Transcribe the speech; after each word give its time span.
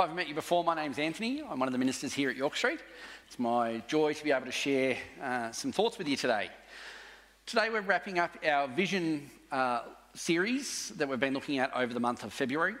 If 0.00 0.08
I've 0.08 0.16
met 0.16 0.28
you 0.28 0.34
before, 0.34 0.64
my 0.64 0.74
name's 0.74 0.98
Anthony. 0.98 1.42
I'm 1.42 1.58
one 1.58 1.68
of 1.68 1.72
the 1.72 1.78
ministers 1.78 2.14
here 2.14 2.30
at 2.30 2.36
York 2.36 2.56
Street. 2.56 2.80
It's 3.26 3.38
my 3.38 3.82
joy 3.86 4.14
to 4.14 4.24
be 4.24 4.32
able 4.32 4.46
to 4.46 4.50
share 4.50 4.96
uh, 5.22 5.50
some 5.52 5.72
thoughts 5.72 5.98
with 5.98 6.08
you 6.08 6.16
today. 6.16 6.48
Today, 7.44 7.68
we're 7.68 7.82
wrapping 7.82 8.18
up 8.18 8.34
our 8.42 8.66
vision 8.66 9.30
uh, 9.52 9.82
series 10.14 10.88
that 10.96 11.06
we've 11.06 11.20
been 11.20 11.34
looking 11.34 11.58
at 11.58 11.70
over 11.76 11.92
the 11.92 12.00
month 12.00 12.24
of 12.24 12.32
February. 12.32 12.76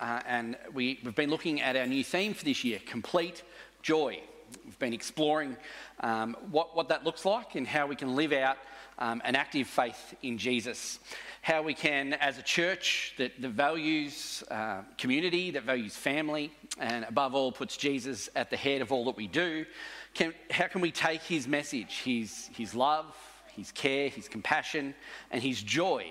Uh, 0.00 0.22
and 0.26 0.56
we, 0.74 0.98
have 1.04 1.14
been 1.14 1.30
looking 1.30 1.60
at 1.60 1.76
our 1.76 1.86
new 1.86 2.02
theme 2.02 2.34
for 2.34 2.44
this 2.44 2.64
year 2.64 2.80
complete 2.84 3.44
joy. 3.82 4.18
We've 4.64 4.78
been 4.80 4.92
exploring 4.92 5.56
um, 6.00 6.36
what, 6.50 6.74
what 6.74 6.88
that 6.88 7.04
looks 7.04 7.24
like 7.24 7.54
and 7.54 7.64
how 7.64 7.86
we 7.86 7.94
can 7.94 8.16
live 8.16 8.32
out 8.32 8.56
um, 8.98 9.20
an 9.24 9.36
active 9.36 9.66
faith 9.66 10.14
in 10.22 10.38
Jesus 10.38 10.98
how 11.46 11.62
we 11.62 11.74
can, 11.74 12.12
as 12.14 12.38
a 12.38 12.42
church 12.42 13.14
that, 13.18 13.40
that 13.40 13.50
values 13.50 14.42
uh, 14.50 14.80
community, 14.98 15.52
that 15.52 15.62
values 15.62 15.94
family, 15.94 16.50
and 16.80 17.04
above 17.04 17.36
all 17.36 17.52
puts 17.52 17.76
Jesus 17.76 18.28
at 18.34 18.50
the 18.50 18.56
head 18.56 18.82
of 18.82 18.90
all 18.90 19.04
that 19.04 19.16
we 19.16 19.28
do, 19.28 19.64
can, 20.12 20.34
how 20.50 20.66
can 20.66 20.80
we 20.80 20.90
take 20.90 21.22
his 21.22 21.46
message, 21.46 22.00
his, 22.04 22.50
his 22.52 22.74
love, 22.74 23.06
his 23.54 23.70
care, 23.70 24.08
his 24.08 24.26
compassion, 24.26 24.92
and 25.30 25.40
his 25.40 25.62
joy 25.62 26.08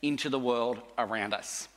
into 0.00 0.30
the 0.30 0.38
world 0.38 0.78
around 0.96 1.34
us? 1.34 1.68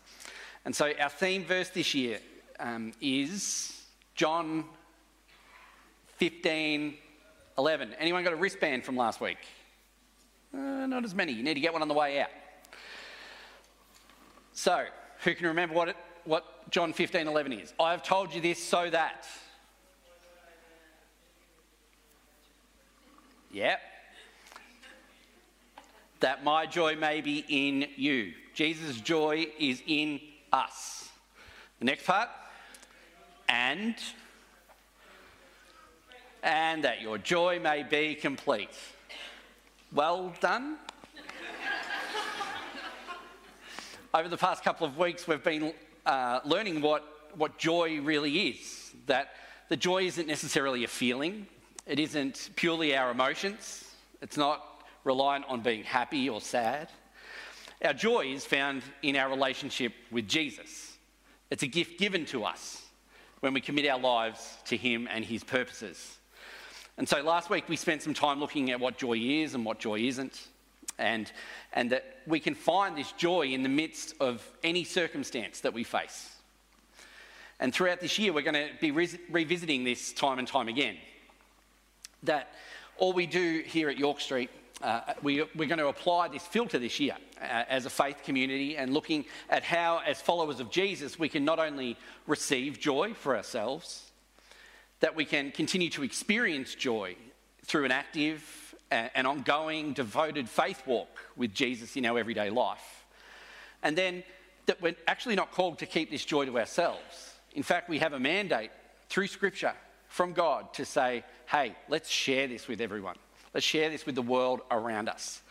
And 0.64 0.74
so 0.74 0.94
our 0.98 1.10
theme 1.10 1.44
verse 1.44 1.68
this 1.72 1.94
year 1.94 2.20
um, 2.58 2.94
is 3.02 3.84
John 4.16 4.64
15, 6.20 6.96
11. 7.58 7.96
Anyone 8.00 8.24
got 8.24 8.32
a 8.32 8.38
wristband 8.38 8.86
from 8.86 8.96
last 8.96 9.20
week? 9.20 9.40
Uh, 10.54 10.86
not 10.86 11.04
as 11.04 11.16
many. 11.16 11.32
You 11.32 11.44
need 11.44 11.56
to 11.56 11.60
get 11.60 11.74
one 11.74 11.82
on 11.82 11.88
the 11.88 11.94
way 11.94 12.22
out. 12.22 12.30
So, 14.54 14.86
who 15.24 15.34
can 15.34 15.48
remember 15.48 15.74
what, 15.74 15.90
it, 15.90 15.98
what 16.26 16.70
John 16.70 16.94
15 16.94 17.28
11 17.28 17.54
is? 17.54 17.74
I 17.80 17.92
have 17.92 18.04
told 18.04 18.34
you 18.34 18.42
this 18.42 18.62
so 18.62 18.90
that. 18.90 19.26
Yep. 23.52 23.80
That 26.20 26.44
my 26.44 26.66
joy 26.66 26.96
may 26.96 27.22
be 27.22 27.44
in 27.48 27.88
you. 27.96 28.34
Jesus' 28.54 29.02
joy 29.02 29.48
is 29.60 29.82
in 29.88 30.20
us. 30.52 31.10
The 31.80 31.86
next 31.86 32.06
part. 32.06 32.30
And. 33.50 33.96
And 36.44 36.84
that 36.84 37.02
your 37.02 37.18
joy 37.18 37.60
may 37.60 37.84
be 37.84 38.16
complete. 38.16 38.70
Well 39.94 40.34
done. 40.40 40.78
over 44.12 44.28
the 44.28 44.38
past 44.38 44.64
couple 44.64 44.88
of 44.88 44.98
weeks, 44.98 45.28
we've 45.28 45.44
been 45.44 45.72
uh, 46.08 46.40
learning 46.46 46.82
what, 46.82 47.04
what 47.36 47.60
joy 47.60 48.02
really 48.02 48.50
is. 48.50 48.92
That 49.06 49.34
the 49.70 49.78
joy 49.78 50.06
isn't 50.06 50.28
necessarily 50.28 50.84
a 50.84 50.88
feeling, 50.88 51.46
it 51.86 52.00
isn't 52.00 52.50
purely 52.56 52.98
our 52.98 53.12
emotions, 53.12 53.92
it's 54.20 54.36
not 54.36 54.84
reliant 55.04 55.46
on 55.48 55.62
being 55.62 55.84
happy 55.84 56.28
or 56.28 56.42
sad. 56.42 56.90
Our 57.86 57.94
joy 57.94 58.34
is 58.34 58.46
found 58.46 58.82
in 59.04 59.16
our 59.16 59.30
relationship 59.30 59.94
with 60.10 60.28
Jesus. 60.28 60.98
It's 61.52 61.62
a 61.62 61.68
gift 61.68 62.00
given 62.00 62.26
to 62.28 62.46
us 62.46 62.82
when 63.42 63.54
we 63.54 63.62
commit 63.62 63.88
our 63.88 64.00
lives 64.00 64.58
to 64.66 64.76
Him 64.76 65.08
and 65.12 65.24
His 65.24 65.44
purposes. 65.44 66.18
And 66.98 67.08
so 67.08 67.22
last 67.22 67.50
week 67.50 67.68
we 67.68 67.76
spent 67.76 68.02
some 68.02 68.14
time 68.14 68.40
looking 68.40 68.72
at 68.72 68.80
what 68.80 68.98
joy 68.98 69.18
is 69.18 69.56
and 69.56 69.66
what 69.66 69.80
joy 69.80 70.00
isn't 70.00 70.48
and, 70.98 71.32
and 71.74 71.92
that 71.92 72.18
we 72.28 72.40
can 72.40 72.56
find 72.56 72.98
this 72.98 73.12
joy 73.14 73.48
in 73.48 73.64
the 73.64 73.70
midst 73.70 74.16
of 74.20 74.48
any 74.64 74.84
circumstance 74.84 75.62
that 75.62 75.74
we 75.74 75.84
face. 75.84 76.30
And 77.60 77.74
throughout 77.74 78.00
this 78.00 78.20
year, 78.20 78.34
we're 78.34 78.42
going 78.42 78.54
to 78.56 78.70
be 78.80 78.92
re- 78.92 79.20
revisiting 79.30 79.84
this 79.84 80.14
time 80.14 80.40
and 80.40 80.48
time 80.48 80.68
again. 80.68 80.98
That 82.24 82.54
all 82.98 83.14
we 83.14 83.26
do 83.26 83.64
here 83.66 83.90
at 83.90 83.98
York 83.98 84.20
Street, 84.20 84.50
uh, 84.82 85.02
we, 85.22 85.42
are 85.42 85.48
going 85.56 85.78
to 85.78 85.88
apply 85.88 86.28
this 86.28 86.46
filter 86.46 86.78
this 86.78 87.00
year 87.00 87.16
uh, 87.42 87.64
as 87.70 87.86
a 87.86 87.90
faith 87.90 88.18
community 88.24 88.76
and 88.78 88.94
looking 88.94 89.26
at 89.50 89.64
how, 89.64 90.02
as 90.06 90.22
followers 90.22 90.60
of 90.60 90.70
Jesus, 90.70 91.18
we 91.18 91.30
can 91.30 91.46
not 91.46 91.60
only 91.60 91.98
receive 92.28 92.80
joy 92.80 93.14
for 93.14 93.36
ourselves, 93.36 94.12
that 95.04 95.18
we 95.18 95.26
can 95.26 95.52
continue 95.52 95.90
to 95.90 96.02
experience 96.02 96.76
joy 96.76 97.14
through 97.66 97.84
an 97.84 97.92
active, 97.92 98.74
an 98.90 99.26
ongoing, 99.26 99.92
devoted 99.92 100.48
faith 100.48 100.82
walk 100.88 101.20
with 101.36 101.54
Jesus 101.54 101.98
in 101.98 102.06
our 102.06 102.18
everyday 102.18 102.50
life. 102.50 103.04
And 103.84 103.98
then 103.98 104.24
that 104.66 104.82
we're 104.82 104.96
actually 105.06 105.36
not 105.36 105.52
called 105.52 105.80
to 105.80 105.86
keep 105.86 106.10
this 106.10 106.24
joy 106.24 106.46
to 106.46 106.58
ourselves. 106.58 107.34
In 107.52 107.64
fact, 107.64 107.90
we 107.90 108.00
have 108.00 108.14
a 108.14 108.20
mandate 108.20 108.72
through 109.10 109.28
Scripture 109.28 109.74
from 110.08 110.32
God 110.32 110.74
to 110.76 110.86
say, 110.86 111.26
hey, 111.48 111.76
let's 111.90 112.10
share 112.10 112.48
this 112.48 112.70
with 112.70 112.80
everyone. 112.80 113.18
Let's 113.54 113.66
share 113.66 113.90
this 113.90 114.06
with 114.06 114.16
the 114.16 114.22
world 114.22 114.62
around 114.72 115.10
us. 115.10 115.42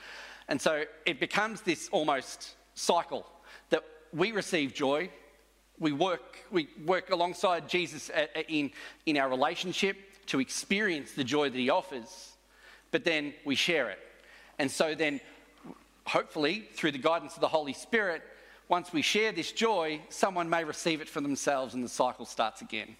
And 0.48 0.58
so 0.58 0.84
it 1.04 1.20
becomes 1.20 1.60
this 1.60 1.90
almost 1.92 2.54
cycle 2.74 3.26
that 3.68 3.84
we 4.14 4.32
receive 4.32 4.72
joy, 4.72 5.10
we 5.82 5.92
work, 5.92 6.38
we 6.50 6.68
work 6.86 7.10
alongside 7.10 7.68
Jesus 7.68 8.10
in, 8.48 8.70
in 9.04 9.18
our 9.18 9.28
relationship 9.28 9.96
to 10.26 10.40
experience 10.40 11.12
the 11.12 11.24
joy 11.24 11.50
that 11.50 11.58
he 11.58 11.68
offers 11.68 12.32
but 12.92 13.04
then 13.04 13.34
we 13.44 13.56
share 13.56 13.90
it. 13.90 13.98
And 14.60 14.70
so 14.70 14.94
then, 14.94 15.20
hopefully, 16.06 16.68
through 16.74 16.92
the 16.92 16.98
guidance 16.98 17.34
of 17.34 17.40
the 17.40 17.48
Holy 17.48 17.72
Spirit, 17.72 18.22
once 18.68 18.92
we 18.92 19.02
share 19.02 19.32
this 19.32 19.50
joy, 19.50 20.00
someone 20.08 20.48
may 20.48 20.62
receive 20.62 21.00
it 21.00 21.08
for 21.08 21.20
themselves 21.20 21.74
and 21.74 21.82
the 21.82 21.88
cycle 21.88 22.24
starts 22.24 22.60
again. 22.60 22.96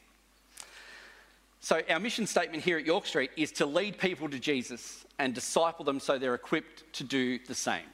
So, 1.60 1.81
our 1.88 2.00
mission 2.00 2.26
statement 2.26 2.65
here 2.65 2.78
at 2.78 2.84
York 2.84 3.06
Street 3.06 3.31
is 3.37 3.53
to 3.53 3.66
lead 3.66 3.97
people 3.98 4.28
to 4.28 4.38
Jesus 4.41 5.04
and 5.21 5.32
disciple 5.32 5.84
them 5.84 6.00
so 6.00 6.19
they're 6.19 6.34
equipped 6.34 6.92
to 6.94 7.04
do 7.04 7.38
the 7.47 7.54
same. 7.54 7.84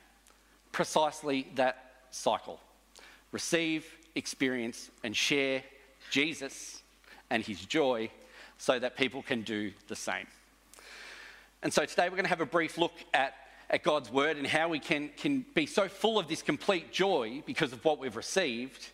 Precisely 0.72 1.48
that 1.56 2.06
cycle. 2.10 2.60
Receive, 3.30 3.84
experience, 4.14 4.90
and 5.04 5.16
share 5.16 5.62
Jesus 6.10 6.82
and 7.30 7.44
his 7.44 7.64
joy 7.64 8.10
so 8.58 8.78
that 8.78 8.96
people 8.96 9.22
can 9.22 9.42
do 9.42 9.72
the 9.88 9.96
same. 9.96 10.26
And 11.62 11.72
so 11.72 11.84
today 11.84 12.04
we're 12.04 12.16
going 12.16 12.24
to 12.24 12.30
have 12.30 12.40
a 12.40 12.46
brief 12.46 12.78
look 12.78 12.94
at, 13.12 13.34
at 13.68 13.82
God's 13.82 14.12
word 14.12 14.36
and 14.36 14.46
how 14.46 14.68
we 14.68 14.78
can, 14.78 15.10
can 15.16 15.44
be 15.54 15.66
so 15.66 15.88
full 15.88 16.18
of 16.18 16.28
this 16.28 16.42
complete 16.42 16.92
joy 16.92 17.42
because 17.46 17.72
of 17.72 17.84
what 17.84 17.98
we've 17.98 18.16
received 18.16 18.88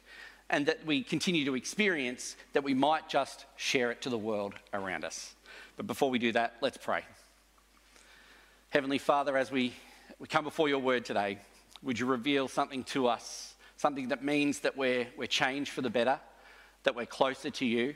and 0.50 0.66
that 0.66 0.84
we 0.84 1.02
continue 1.02 1.44
to 1.46 1.54
experience 1.54 2.36
that 2.52 2.62
we 2.64 2.74
might 2.74 3.08
just 3.08 3.46
share 3.56 3.90
it 3.90 4.02
to 4.02 4.10
the 4.10 4.18
world 4.18 4.54
around 4.72 5.04
us. 5.04 5.34
But 5.76 5.86
before 5.86 6.10
we 6.10 6.18
do 6.18 6.32
that, 6.32 6.54
let's 6.60 6.76
pray. 6.76 7.02
Heavenly 8.70 8.98
Father, 8.98 9.36
as 9.36 9.50
we, 9.50 9.72
we 10.18 10.26
come 10.26 10.44
before 10.44 10.68
your 10.68 10.78
word 10.78 11.04
today, 11.04 11.38
would 11.82 11.98
you 11.98 12.06
reveal 12.06 12.48
something 12.48 12.84
to 12.84 13.08
us, 13.08 13.53
something 13.84 14.08
that 14.08 14.24
means 14.24 14.60
that 14.60 14.78
we're, 14.78 15.06
we're 15.18 15.26
changed 15.26 15.70
for 15.70 15.82
the 15.82 15.90
better, 15.90 16.18
that 16.84 16.96
we're 16.96 17.04
closer 17.04 17.50
to 17.50 17.66
you, 17.66 17.94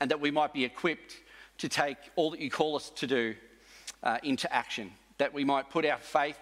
and 0.00 0.10
that 0.10 0.20
we 0.20 0.28
might 0.28 0.52
be 0.52 0.64
equipped 0.64 1.14
to 1.58 1.68
take 1.68 1.98
all 2.16 2.32
that 2.32 2.40
you 2.40 2.50
call 2.50 2.74
us 2.74 2.90
to 2.90 3.06
do 3.06 3.36
uh, 4.02 4.18
into 4.24 4.52
action, 4.52 4.90
that 5.18 5.32
we 5.32 5.44
might 5.44 5.70
put 5.70 5.86
our 5.86 6.00
faith 6.00 6.40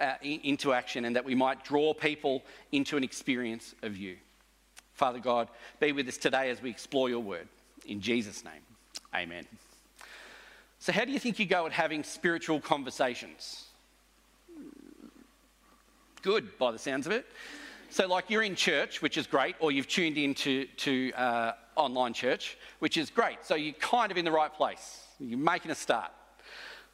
uh, 0.00 0.12
into 0.22 0.72
action 0.72 1.06
and 1.06 1.16
that 1.16 1.24
we 1.24 1.34
might 1.34 1.64
draw 1.64 1.92
people 1.92 2.44
into 2.70 2.96
an 2.96 3.02
experience 3.02 3.74
of 3.82 3.96
you. 3.96 4.16
Father 4.92 5.18
God, 5.18 5.48
be 5.80 5.90
with 5.90 6.06
us 6.06 6.16
today 6.16 6.50
as 6.50 6.62
we 6.62 6.70
explore 6.70 7.08
your 7.08 7.18
word. 7.18 7.48
In 7.86 8.00
Jesus' 8.00 8.44
name, 8.44 8.62
amen. 9.12 9.44
So, 10.78 10.92
how 10.92 11.04
do 11.04 11.10
you 11.10 11.18
think 11.18 11.40
you 11.40 11.46
go 11.46 11.66
at 11.66 11.72
having 11.72 12.04
spiritual 12.04 12.60
conversations? 12.60 13.64
Good, 16.22 16.56
by 16.58 16.70
the 16.70 16.78
sounds 16.78 17.08
of 17.08 17.12
it. 17.12 17.26
So, 17.92 18.06
like 18.06 18.30
you're 18.30 18.44
in 18.44 18.54
church, 18.54 19.02
which 19.02 19.16
is 19.18 19.26
great, 19.26 19.56
or 19.58 19.72
you've 19.72 19.88
tuned 19.88 20.16
into 20.16 20.66
to, 20.76 21.12
uh, 21.14 21.52
online 21.74 22.12
church, 22.12 22.56
which 22.78 22.96
is 22.96 23.10
great. 23.10 23.38
So, 23.42 23.56
you're 23.56 23.74
kind 23.74 24.12
of 24.12 24.16
in 24.16 24.24
the 24.24 24.30
right 24.30 24.54
place. 24.54 25.04
You're 25.18 25.36
making 25.36 25.72
a 25.72 25.74
start. 25.74 26.12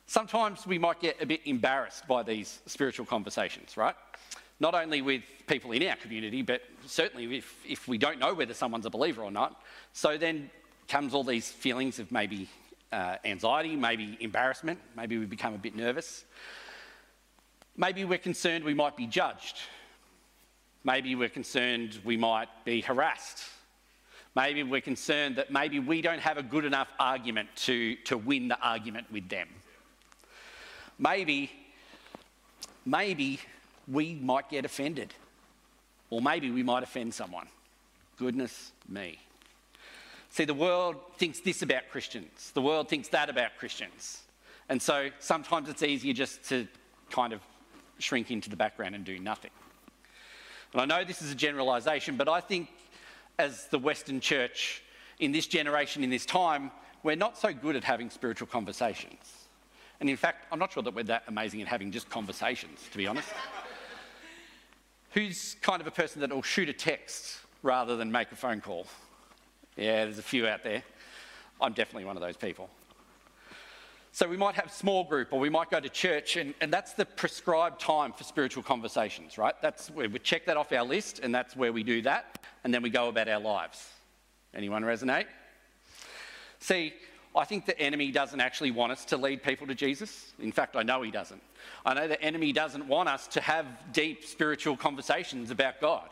Sometimes 0.06 0.66
we 0.66 0.78
might 0.78 0.98
get 1.00 1.20
a 1.20 1.26
bit 1.26 1.42
embarrassed 1.44 2.08
by 2.08 2.22
these 2.22 2.60
spiritual 2.64 3.04
conversations, 3.04 3.76
right? 3.76 3.94
Not 4.58 4.74
only 4.74 5.02
with 5.02 5.22
people 5.46 5.72
in 5.72 5.86
our 5.86 5.96
community, 5.96 6.40
but 6.40 6.62
certainly 6.86 7.36
if, 7.36 7.54
if 7.68 7.86
we 7.86 7.98
don't 7.98 8.18
know 8.18 8.32
whether 8.32 8.54
someone's 8.54 8.86
a 8.86 8.90
believer 8.90 9.22
or 9.22 9.30
not. 9.30 9.60
So 9.92 10.16
then 10.16 10.50
comes 10.88 11.12
all 11.12 11.24
these 11.24 11.50
feelings 11.50 11.98
of 11.98 12.10
maybe 12.10 12.48
uh, 12.90 13.16
anxiety, 13.26 13.76
maybe 13.76 14.16
embarrassment, 14.20 14.78
maybe 14.96 15.18
we 15.18 15.26
become 15.26 15.52
a 15.52 15.58
bit 15.58 15.76
nervous. 15.76 16.24
Maybe 17.76 18.06
we're 18.06 18.16
concerned 18.16 18.64
we 18.64 18.72
might 18.72 18.96
be 18.96 19.06
judged. 19.06 19.58
Maybe 20.86 21.16
we're 21.16 21.28
concerned 21.28 21.98
we 22.04 22.16
might 22.16 22.46
be 22.64 22.80
harassed. 22.80 23.42
Maybe 24.36 24.62
we're 24.62 24.80
concerned 24.80 25.34
that 25.34 25.50
maybe 25.50 25.80
we 25.80 26.00
don't 26.00 26.20
have 26.20 26.38
a 26.38 26.44
good 26.44 26.64
enough 26.64 26.86
argument 27.00 27.48
to, 27.64 27.96
to 28.04 28.16
win 28.16 28.46
the 28.46 28.60
argument 28.60 29.10
with 29.10 29.28
them. 29.28 29.48
Maybe, 30.96 31.50
maybe 32.84 33.40
we 33.88 34.14
might 34.14 34.48
get 34.48 34.64
offended. 34.64 35.12
Or 36.08 36.22
maybe 36.22 36.52
we 36.52 36.62
might 36.62 36.84
offend 36.84 37.12
someone. 37.12 37.48
Goodness 38.16 38.70
me. 38.88 39.18
See, 40.30 40.44
the 40.44 40.54
world 40.54 40.94
thinks 41.18 41.40
this 41.40 41.62
about 41.62 41.90
Christians, 41.90 42.52
the 42.54 42.62
world 42.62 42.88
thinks 42.88 43.08
that 43.08 43.28
about 43.28 43.56
Christians. 43.58 44.22
And 44.68 44.80
so 44.80 45.08
sometimes 45.18 45.68
it's 45.68 45.82
easier 45.82 46.12
just 46.12 46.48
to 46.50 46.68
kind 47.10 47.32
of 47.32 47.40
shrink 47.98 48.30
into 48.30 48.50
the 48.50 48.56
background 48.56 48.94
and 48.94 49.04
do 49.04 49.18
nothing. 49.18 49.50
And 50.76 50.92
I 50.92 50.98
know 50.98 51.04
this 51.04 51.22
is 51.22 51.32
a 51.32 51.34
generalisation, 51.34 52.18
but 52.18 52.28
I 52.28 52.40
think 52.40 52.68
as 53.38 53.66
the 53.68 53.78
Western 53.78 54.20
church 54.20 54.82
in 55.18 55.32
this 55.32 55.46
generation, 55.46 56.04
in 56.04 56.10
this 56.10 56.26
time, 56.26 56.70
we're 57.02 57.16
not 57.16 57.38
so 57.38 57.50
good 57.50 57.76
at 57.76 57.84
having 57.84 58.10
spiritual 58.10 58.46
conversations. 58.46 59.46
And 60.00 60.10
in 60.10 60.18
fact, 60.18 60.44
I'm 60.52 60.58
not 60.58 60.72
sure 60.72 60.82
that 60.82 60.94
we're 60.94 61.04
that 61.04 61.22
amazing 61.28 61.62
at 61.62 61.68
having 61.68 61.90
just 61.92 62.10
conversations, 62.10 62.80
to 62.92 62.98
be 62.98 63.06
honest. 63.06 63.30
Who's 65.12 65.56
kind 65.62 65.80
of 65.80 65.86
a 65.86 65.90
person 65.90 66.20
that 66.20 66.30
will 66.30 66.42
shoot 66.42 66.68
a 66.68 66.74
text 66.74 67.38
rather 67.62 67.96
than 67.96 68.12
make 68.12 68.30
a 68.30 68.36
phone 68.36 68.60
call? 68.60 68.86
Yeah, 69.76 70.04
there's 70.04 70.18
a 70.18 70.22
few 70.22 70.46
out 70.46 70.62
there. 70.62 70.82
I'm 71.58 71.72
definitely 71.72 72.04
one 72.04 72.18
of 72.18 72.22
those 72.22 72.36
people. 72.36 72.68
So 74.16 74.26
we 74.26 74.38
might 74.38 74.54
have 74.54 74.72
small 74.72 75.04
group 75.04 75.30
or 75.30 75.38
we 75.38 75.50
might 75.50 75.70
go 75.70 75.78
to 75.78 75.90
church, 75.90 76.36
and, 76.36 76.54
and 76.62 76.72
that's 76.72 76.94
the 76.94 77.04
prescribed 77.04 77.78
time 77.78 78.14
for 78.14 78.24
spiritual 78.24 78.62
conversations, 78.62 79.36
right? 79.36 79.54
That's 79.60 79.90
where 79.90 80.08
we 80.08 80.18
check 80.18 80.46
that 80.46 80.56
off 80.56 80.72
our 80.72 80.84
list, 80.84 81.18
and 81.18 81.34
that's 81.34 81.54
where 81.54 81.70
we 81.70 81.82
do 81.82 82.00
that, 82.00 82.42
and 82.64 82.72
then 82.72 82.80
we 82.80 82.88
go 82.88 83.08
about 83.08 83.28
our 83.28 83.38
lives. 83.38 83.90
Anyone 84.54 84.84
resonate? 84.84 85.26
See, 86.60 86.94
I 87.36 87.44
think 87.44 87.66
the 87.66 87.78
enemy 87.78 88.10
doesn't 88.10 88.40
actually 88.40 88.70
want 88.70 88.90
us 88.90 89.04
to 89.04 89.18
lead 89.18 89.42
people 89.42 89.66
to 89.66 89.74
Jesus. 89.74 90.32
In 90.38 90.50
fact, 90.50 90.76
I 90.76 90.82
know 90.82 91.02
he 91.02 91.10
doesn't. 91.10 91.42
I 91.84 91.92
know 91.92 92.08
the 92.08 92.22
enemy 92.22 92.52
doesn't 92.52 92.88
want 92.88 93.10
us 93.10 93.26
to 93.26 93.42
have 93.42 93.66
deep 93.92 94.24
spiritual 94.24 94.78
conversations 94.78 95.50
about 95.50 95.78
God. 95.78 96.08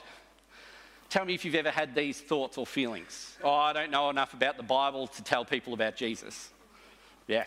Tell 1.08 1.24
me 1.24 1.32
if 1.32 1.42
you've 1.42 1.54
ever 1.54 1.70
had 1.70 1.94
these 1.94 2.20
thoughts 2.20 2.58
or 2.58 2.66
feelings. 2.66 3.38
Oh, 3.42 3.50
I 3.50 3.72
don't 3.72 3.90
know 3.90 4.10
enough 4.10 4.34
about 4.34 4.58
the 4.58 4.62
Bible 4.62 5.06
to 5.06 5.22
tell 5.22 5.46
people 5.46 5.72
about 5.72 5.96
Jesus. 5.96 6.50
Yeah, 7.26 7.44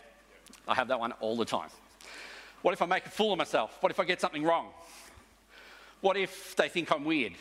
I 0.68 0.76
have 0.76 0.88
that 0.90 1.00
one 1.00 1.12
all 1.14 1.36
the 1.36 1.46
time. 1.46 1.70
What 2.62 2.74
if 2.74 2.82
I 2.82 2.86
make 2.86 3.06
a 3.06 3.10
fool 3.10 3.34
of 3.34 3.38
myself? 3.38 3.78
What 3.82 3.92
if 3.92 4.00
I 4.00 4.06
get 4.06 4.20
something 4.20 4.44
wrong? 4.44 4.68
What 6.02 6.18
if 6.18 6.56
they 6.56 6.70
think 6.70 6.92
I'm 6.92 7.06
weird? 7.06 7.34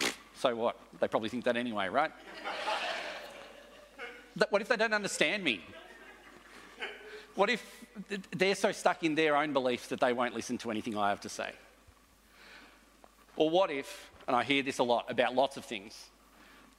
So 0.36 0.54
what? 0.54 0.76
They 1.00 1.08
probably 1.08 1.30
think 1.30 1.44
that 1.44 1.56
anyway, 1.56 1.88
right? 1.88 2.10
what 4.50 4.60
if 4.60 4.68
they 4.68 4.76
don't 4.76 4.92
understand 4.92 5.42
me? 5.42 5.64
What 7.34 7.48
if 7.48 7.64
they're 8.30 8.54
so 8.54 8.72
stuck 8.72 9.02
in 9.04 9.14
their 9.14 9.36
own 9.36 9.52
beliefs 9.52 9.88
that 9.88 10.00
they 10.00 10.12
won't 10.12 10.34
listen 10.34 10.58
to 10.58 10.70
anything 10.70 10.98
I 10.98 11.08
have 11.08 11.20
to 11.22 11.28
say? 11.28 11.52
Or 13.36 13.50
what 13.50 13.70
if, 13.70 14.10
and 14.26 14.36
I 14.36 14.44
hear 14.44 14.62
this 14.62 14.78
a 14.78 14.82
lot 14.82 15.10
about 15.10 15.34
lots 15.34 15.56
of 15.56 15.64
things, 15.64 16.06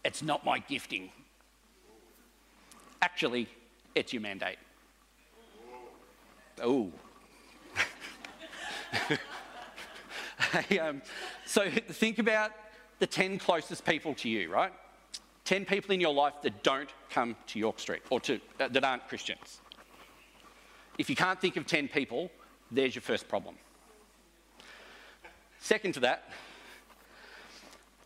it's 0.04 0.22
not 0.22 0.46
my 0.46 0.60
gifting. 0.60 1.10
Actually, 3.02 3.48
it's 3.96 4.14
your 4.14 4.22
mandate. 4.22 4.58
Oh. 6.62 6.92
um, 10.82 11.02
so 11.46 11.70
think 11.70 12.20
about 12.20 12.52
the 13.00 13.08
10 13.08 13.40
closest 13.40 13.86
people 13.86 14.14
to 14.16 14.30
you, 14.30 14.52
right? 14.52 14.72
10 15.44 15.66
people 15.66 15.92
in 15.94 16.02
your 16.02 16.14
life 16.14 16.34
that 16.42 16.64
don't 16.64 16.90
come 17.10 17.36
to 17.48 17.60
York 17.60 17.80
Street 17.80 18.02
or 18.10 18.20
to, 18.22 18.40
uh, 18.60 18.68
that 18.70 18.84
aren't 18.84 19.08
Christians. 19.08 19.62
If 20.98 21.10
you 21.10 21.16
can't 21.16 21.40
think 21.40 21.58
of 21.58 21.68
10 21.68 21.88
people, 21.88 22.32
there's 22.72 22.96
your 22.96 23.02
first 23.02 23.28
problem. 23.28 23.56
Second 25.60 25.94
to 25.96 26.00
that, 26.02 26.30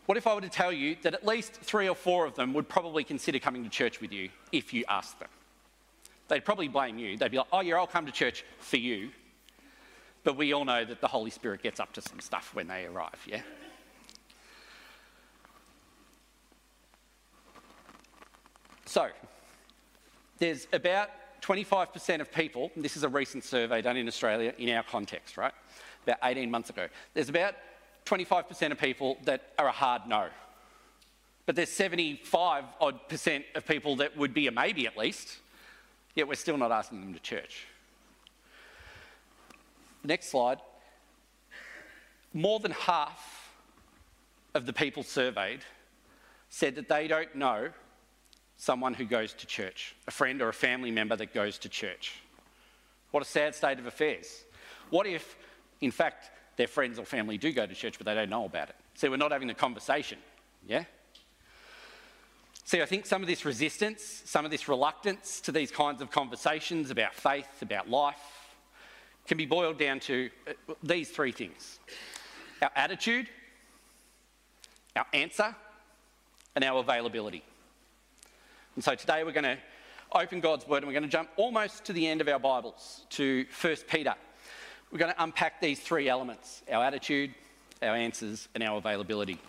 what 0.06 0.18
if 0.18 0.26
I 0.26 0.34
were 0.34 0.40
to 0.40 0.48
tell 0.48 0.72
you 0.72 0.96
that 1.02 1.14
at 1.14 1.24
least 1.24 1.52
three 1.52 1.88
or 1.88 1.94
four 1.94 2.26
of 2.26 2.34
them 2.34 2.52
would 2.54 2.68
probably 2.68 3.04
consider 3.04 3.38
coming 3.38 3.62
to 3.62 3.70
church 3.70 4.00
with 4.00 4.12
you 4.12 4.28
if 4.50 4.74
you 4.74 4.84
asked 4.88 5.20
them? 5.20 5.28
They'd 6.30 6.44
probably 6.44 6.68
blame 6.68 6.96
you. 6.96 7.16
They'd 7.16 7.32
be 7.32 7.38
like, 7.38 7.48
oh, 7.52 7.60
yeah, 7.60 7.74
I'll 7.74 7.88
come 7.88 8.06
to 8.06 8.12
church 8.12 8.44
for 8.60 8.76
you. 8.76 9.10
But 10.22 10.36
we 10.36 10.52
all 10.52 10.64
know 10.64 10.84
that 10.84 11.00
the 11.00 11.08
Holy 11.08 11.30
Spirit 11.30 11.60
gets 11.60 11.80
up 11.80 11.92
to 11.94 12.00
some 12.00 12.20
stuff 12.20 12.54
when 12.54 12.68
they 12.68 12.86
arrive, 12.86 13.18
yeah? 13.26 13.42
So, 18.86 19.08
there's 20.38 20.68
about 20.72 21.10
25% 21.42 22.20
of 22.20 22.32
people, 22.32 22.70
this 22.76 22.96
is 22.96 23.02
a 23.02 23.08
recent 23.08 23.42
survey 23.42 23.82
done 23.82 23.96
in 23.96 24.06
Australia 24.06 24.54
in 24.56 24.70
our 24.70 24.84
context, 24.84 25.36
right? 25.36 25.52
About 26.04 26.18
18 26.22 26.48
months 26.48 26.70
ago. 26.70 26.86
There's 27.12 27.28
about 27.28 27.54
25% 28.06 28.70
of 28.70 28.78
people 28.78 29.18
that 29.24 29.52
are 29.58 29.66
a 29.66 29.72
hard 29.72 30.02
no. 30.06 30.28
But 31.46 31.56
there's 31.56 31.70
75 31.70 32.64
odd 32.80 33.08
percent 33.08 33.46
of 33.56 33.66
people 33.66 33.96
that 33.96 34.16
would 34.16 34.32
be 34.32 34.46
a 34.46 34.52
maybe 34.52 34.86
at 34.86 34.96
least 34.96 35.38
yet 36.20 36.28
we're 36.28 36.34
still 36.34 36.58
not 36.58 36.70
asking 36.70 37.00
them 37.00 37.14
to 37.14 37.20
church. 37.20 37.66
Next 40.04 40.28
slide. 40.28 40.58
More 42.34 42.60
than 42.60 42.72
half 42.72 43.50
of 44.52 44.66
the 44.66 44.74
people 44.74 45.02
surveyed 45.02 45.60
said 46.50 46.74
that 46.74 46.90
they 46.90 47.08
don't 47.08 47.34
know 47.34 47.70
someone 48.58 48.92
who 48.92 49.06
goes 49.06 49.32
to 49.32 49.46
church, 49.46 49.96
a 50.06 50.10
friend 50.10 50.42
or 50.42 50.50
a 50.50 50.52
family 50.52 50.90
member 50.90 51.16
that 51.16 51.32
goes 51.32 51.56
to 51.60 51.70
church. 51.70 52.20
What 53.12 53.22
a 53.22 53.26
sad 53.26 53.54
state 53.54 53.78
of 53.78 53.86
affairs. 53.86 54.44
What 54.90 55.06
if, 55.06 55.38
in 55.80 55.90
fact, 55.90 56.30
their 56.56 56.68
friends 56.68 56.98
or 56.98 57.06
family 57.06 57.38
do 57.38 57.50
go 57.50 57.64
to 57.64 57.74
church 57.74 57.96
but 57.96 58.04
they 58.04 58.14
don't 58.14 58.28
know 58.28 58.44
about 58.44 58.68
it? 58.68 58.76
See, 58.94 59.08
we're 59.08 59.16
not 59.16 59.32
having 59.32 59.48
the 59.48 59.54
conversation, 59.54 60.18
yeah? 60.68 60.84
See, 62.70 62.80
I 62.80 62.86
think 62.86 63.04
some 63.04 63.20
of 63.20 63.26
this 63.26 63.44
resistance, 63.44 64.22
some 64.26 64.44
of 64.44 64.52
this 64.52 64.68
reluctance 64.68 65.40
to 65.40 65.50
these 65.50 65.72
kinds 65.72 66.00
of 66.00 66.12
conversations 66.12 66.92
about 66.92 67.16
faith, 67.16 67.62
about 67.62 67.90
life, 67.90 68.54
can 69.26 69.36
be 69.36 69.44
boiled 69.44 69.76
down 69.76 69.98
to 69.98 70.30
uh, 70.46 70.52
these 70.80 71.10
three 71.10 71.32
things 71.32 71.80
our 72.62 72.70
attitude, 72.76 73.26
our 74.94 75.04
answer, 75.12 75.52
and 76.54 76.62
our 76.62 76.78
availability. 76.78 77.42
And 78.76 78.84
so 78.84 78.94
today 78.94 79.24
we're 79.24 79.32
going 79.32 79.42
to 79.42 79.58
open 80.12 80.38
God's 80.38 80.64
Word 80.68 80.84
and 80.84 80.86
we're 80.86 80.92
going 80.92 81.02
to 81.02 81.08
jump 81.08 81.30
almost 81.36 81.84
to 81.86 81.92
the 81.92 82.06
end 82.06 82.20
of 82.20 82.28
our 82.28 82.38
Bibles, 82.38 83.04
to 83.10 83.46
1 83.60 83.76
Peter. 83.88 84.14
We're 84.92 85.00
going 85.00 85.12
to 85.12 85.20
unpack 85.24 85.60
these 85.60 85.80
three 85.80 86.08
elements 86.08 86.62
our 86.70 86.84
attitude, 86.84 87.34
our 87.82 87.96
answers, 87.96 88.46
and 88.54 88.62
our 88.62 88.78
availability 88.78 89.40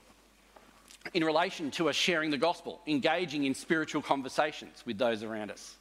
in 1.14 1.24
relation 1.24 1.72
to 1.72 1.90
us 1.90 1.96
sharing 1.96 2.32
the 2.32 2.38
gospel, 2.38 2.82
engaging 2.88 3.46
in 3.46 3.54
spiritual 3.54 4.02
conversations 4.02 4.84
with 4.86 4.98
those 4.98 5.24
around 5.24 5.52
us. 5.52 5.76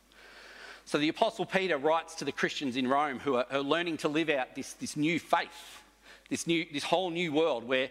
So 0.84 0.98
the 0.98 1.08
Apostle 1.08 1.46
Peter 1.46 1.78
writes 1.78 2.16
to 2.16 2.24
the 2.24 2.32
Christians 2.32 2.76
in 2.76 2.88
Rome 2.88 3.20
who 3.20 3.36
are, 3.36 3.46
are 3.50 3.60
learning 3.60 3.98
to 3.98 4.08
live 4.08 4.28
out 4.28 4.54
this, 4.54 4.72
this 4.74 4.96
new 4.96 5.20
faith, 5.20 5.82
this, 6.30 6.46
new, 6.46 6.66
this 6.72 6.84
whole 6.84 7.10
new 7.10 7.32
world 7.32 7.64
where 7.64 7.90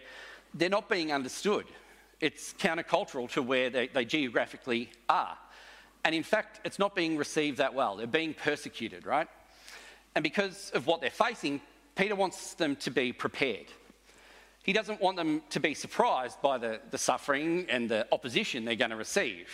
they're 0.54 0.68
not 0.68 0.88
being 0.88 1.12
understood. 1.12 1.64
It's 2.20 2.52
countercultural 2.54 3.30
to 3.30 3.42
where 3.42 3.70
they, 3.70 3.86
they 3.86 4.04
geographically 4.04 4.90
are. 5.08 5.38
And 6.04 6.14
in 6.14 6.22
fact, 6.22 6.60
it's 6.64 6.78
not 6.78 6.94
being 6.94 7.16
received 7.16 7.58
that 7.58 7.74
well. 7.74 7.96
They're 7.96 8.06
being 8.06 8.34
persecuted, 8.34 9.06
right? 9.06 9.28
And 10.14 10.22
because 10.22 10.70
of 10.74 10.86
what 10.86 11.00
they're 11.00 11.10
facing, 11.10 11.60
Peter 11.94 12.14
wants 12.14 12.54
them 12.54 12.76
to 12.76 12.90
be 12.90 13.12
prepared. 13.12 13.66
He 14.62 14.72
doesn't 14.72 15.00
want 15.00 15.16
them 15.16 15.42
to 15.50 15.60
be 15.60 15.74
surprised 15.74 16.40
by 16.42 16.58
the, 16.58 16.80
the 16.90 16.98
suffering 16.98 17.66
and 17.68 17.88
the 17.88 18.06
opposition 18.12 18.64
they're 18.64 18.74
going 18.74 18.90
to 18.90 18.96
receive. 18.96 19.48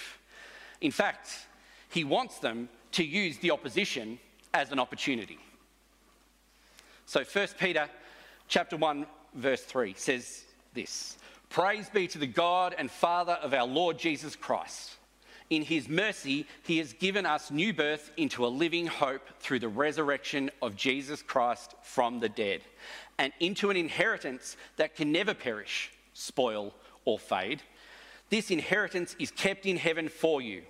In 0.80 0.90
fact, 0.90 1.46
he 1.88 2.04
wants 2.04 2.38
them 2.38 2.68
to 2.92 3.04
use 3.04 3.38
the 3.38 3.50
opposition 3.50 4.18
as 4.52 4.72
an 4.72 4.78
opportunity. 4.78 5.38
So 7.06 7.22
1 7.22 7.48
Peter 7.58 7.88
chapter 8.48 8.76
1 8.76 9.06
verse 9.34 9.62
3 9.62 9.94
says 9.96 10.44
this: 10.74 11.18
Praise 11.50 11.88
be 11.88 12.08
to 12.08 12.18
the 12.18 12.26
God 12.26 12.74
and 12.76 12.90
Father 12.90 13.34
of 13.34 13.54
our 13.54 13.66
Lord 13.66 13.98
Jesus 13.98 14.34
Christ. 14.34 14.96
In 15.48 15.62
his 15.62 15.88
mercy, 15.88 16.46
he 16.64 16.78
has 16.78 16.92
given 16.92 17.24
us 17.24 17.52
new 17.52 17.72
birth 17.72 18.10
into 18.16 18.44
a 18.44 18.48
living 18.48 18.88
hope 18.88 19.22
through 19.38 19.60
the 19.60 19.68
resurrection 19.68 20.50
of 20.60 20.74
Jesus 20.74 21.22
Christ 21.22 21.76
from 21.82 22.18
the 22.18 22.28
dead 22.28 22.62
and 23.18 23.32
into 23.40 23.70
an 23.70 23.76
inheritance 23.76 24.56
that 24.76 24.96
can 24.96 25.12
never 25.12 25.34
perish, 25.34 25.90
spoil, 26.12 26.74
or 27.04 27.18
fade. 27.18 27.62
This 28.30 28.50
inheritance 28.50 29.16
is 29.18 29.30
kept 29.30 29.66
in 29.66 29.76
heaven 29.76 30.08
for 30.08 30.42
you, 30.42 30.62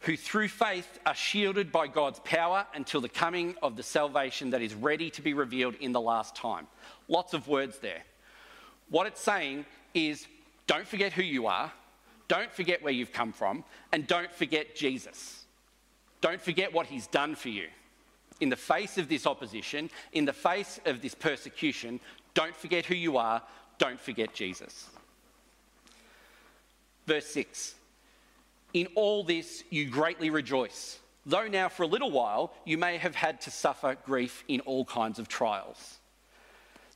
who 0.00 0.16
through 0.16 0.48
faith 0.48 0.98
are 1.04 1.14
shielded 1.14 1.70
by 1.70 1.86
God's 1.86 2.20
power 2.20 2.66
until 2.74 3.00
the 3.00 3.08
coming 3.08 3.54
of 3.62 3.76
the 3.76 3.82
salvation 3.82 4.50
that 4.50 4.62
is 4.62 4.74
ready 4.74 5.10
to 5.10 5.22
be 5.22 5.34
revealed 5.34 5.74
in 5.80 5.92
the 5.92 6.00
last 6.00 6.34
time. 6.34 6.66
Lots 7.08 7.34
of 7.34 7.48
words 7.48 7.78
there. 7.80 8.02
What 8.88 9.06
it's 9.06 9.20
saying 9.20 9.66
is 9.94 10.26
don't 10.66 10.86
forget 10.86 11.12
who 11.12 11.22
you 11.22 11.46
are, 11.46 11.72
don't 12.28 12.52
forget 12.52 12.82
where 12.82 12.92
you've 12.92 13.12
come 13.12 13.32
from, 13.32 13.64
and 13.92 14.06
don't 14.06 14.32
forget 14.32 14.76
Jesus. 14.76 15.44
Don't 16.20 16.40
forget 16.40 16.72
what 16.72 16.86
he's 16.86 17.08
done 17.08 17.34
for 17.34 17.48
you. 17.48 17.66
In 18.40 18.48
the 18.48 18.56
face 18.56 18.98
of 18.98 19.08
this 19.08 19.26
opposition, 19.26 19.90
in 20.12 20.24
the 20.24 20.32
face 20.32 20.80
of 20.86 21.02
this 21.02 21.14
persecution, 21.14 22.00
don't 22.34 22.56
forget 22.56 22.86
who 22.86 22.94
you 22.94 23.16
are, 23.16 23.42
don't 23.78 24.00
forget 24.00 24.34
Jesus. 24.34 24.88
Verse 27.06 27.26
6 27.26 27.74
in 28.72 28.86
all 28.94 29.24
this 29.24 29.64
you 29.70 29.86
greatly 29.86 30.30
rejoice, 30.30 31.00
though 31.26 31.48
now 31.48 31.68
for 31.68 31.82
a 31.82 31.88
little 31.88 32.10
while 32.10 32.52
you 32.64 32.78
may 32.78 32.98
have 32.98 33.14
had 33.14 33.40
to 33.42 33.50
suffer 33.50 33.96
grief 34.04 34.44
in 34.48 34.60
all 34.60 34.84
kinds 34.84 35.18
of 35.18 35.28
trials. 35.28 35.98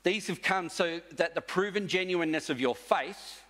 These 0.03 0.27
have 0.29 0.43
come 0.43 0.69
so 0.69 1.01
that 1.17 1.35
the 1.35 1.41
proven 1.41 1.89
genuineness 1.89 2.51
of 2.51 2.61
your 2.61 2.75
faith, 2.75 3.43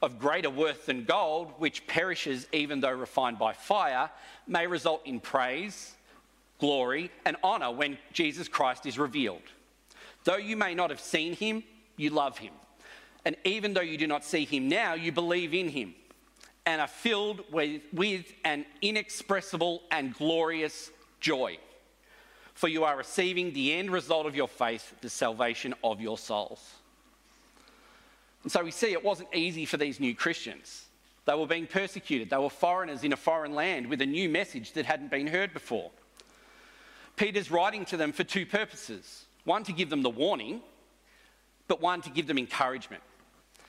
of 0.00 0.18
greater 0.18 0.48
worth 0.48 0.86
than 0.86 1.04
gold, 1.04 1.52
which 1.58 1.86
perishes 1.86 2.46
even 2.52 2.80
though 2.80 2.92
refined 2.92 3.38
by 3.38 3.52
fire, 3.52 4.08
may 4.46 4.66
result 4.66 5.02
in 5.04 5.18
praise, 5.18 5.94
glory, 6.58 7.10
and 7.24 7.36
honour 7.42 7.70
when 7.70 7.98
Jesus 8.12 8.48
Christ 8.48 8.86
is 8.86 8.98
revealed. 8.98 9.42
Though 10.24 10.36
you 10.36 10.56
may 10.56 10.74
not 10.74 10.90
have 10.90 11.00
seen 11.00 11.34
him, 11.34 11.62
you 11.96 12.10
love 12.10 12.38
him. 12.38 12.52
And 13.24 13.36
even 13.44 13.74
though 13.74 13.80
you 13.80 13.98
do 13.98 14.06
not 14.06 14.24
see 14.24 14.44
him 14.44 14.68
now, 14.68 14.94
you 14.94 15.12
believe 15.12 15.54
in 15.54 15.68
him 15.68 15.94
and 16.66 16.80
are 16.80 16.86
filled 16.86 17.42
with, 17.50 17.80
with 17.92 18.26
an 18.44 18.66
inexpressible 18.82 19.82
and 19.90 20.14
glorious 20.14 20.90
joy. 21.20 21.58
For 22.54 22.68
you 22.68 22.84
are 22.84 22.96
receiving 22.96 23.52
the 23.52 23.72
end 23.72 23.90
result 23.90 24.26
of 24.26 24.36
your 24.36 24.48
faith, 24.48 24.94
the 25.00 25.08
salvation 25.08 25.74
of 25.82 26.00
your 26.00 26.18
souls. 26.18 26.74
And 28.42 28.52
so 28.52 28.62
we 28.62 28.70
see 28.70 28.92
it 28.92 29.04
wasn't 29.04 29.34
easy 29.34 29.64
for 29.64 29.76
these 29.76 29.98
new 29.98 30.14
Christians. 30.14 30.86
They 31.24 31.34
were 31.34 31.46
being 31.46 31.66
persecuted, 31.66 32.30
they 32.30 32.36
were 32.36 32.50
foreigners 32.50 33.04
in 33.04 33.12
a 33.12 33.16
foreign 33.16 33.54
land 33.54 33.86
with 33.86 34.00
a 34.00 34.06
new 34.06 34.28
message 34.28 34.72
that 34.72 34.86
hadn't 34.86 35.10
been 35.10 35.26
heard 35.26 35.52
before. 35.52 35.90
Peter's 37.18 37.50
writing 37.50 37.84
to 37.86 37.96
them 37.96 38.12
for 38.12 38.24
two 38.24 38.46
purposes 38.46 39.26
one, 39.44 39.64
to 39.64 39.72
give 39.72 39.88
them 39.88 40.02
the 40.02 40.10
warning, 40.10 40.60
but 41.68 41.80
one, 41.80 42.02
to 42.02 42.10
give 42.10 42.26
them 42.26 42.36
encouragement. 42.36 43.02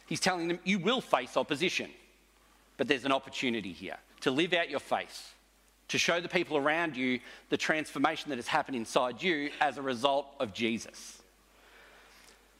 He's 0.07 0.19
telling 0.19 0.47
them, 0.47 0.59
You 0.63 0.79
will 0.79 1.01
face 1.01 1.37
opposition. 1.37 1.89
But 2.77 2.87
there's 2.87 3.05
an 3.05 3.11
opportunity 3.11 3.73
here 3.73 3.97
to 4.21 4.31
live 4.31 4.53
out 4.53 4.69
your 4.69 4.79
faith, 4.79 5.33
to 5.89 5.97
show 5.97 6.21
the 6.21 6.29
people 6.29 6.57
around 6.57 6.95
you 6.95 7.19
the 7.49 7.57
transformation 7.57 8.29
that 8.29 8.37
has 8.37 8.47
happened 8.47 8.77
inside 8.77 9.21
you 9.21 9.51
as 9.59 9.77
a 9.77 9.81
result 9.81 10.27
of 10.39 10.53
Jesus. 10.53 11.21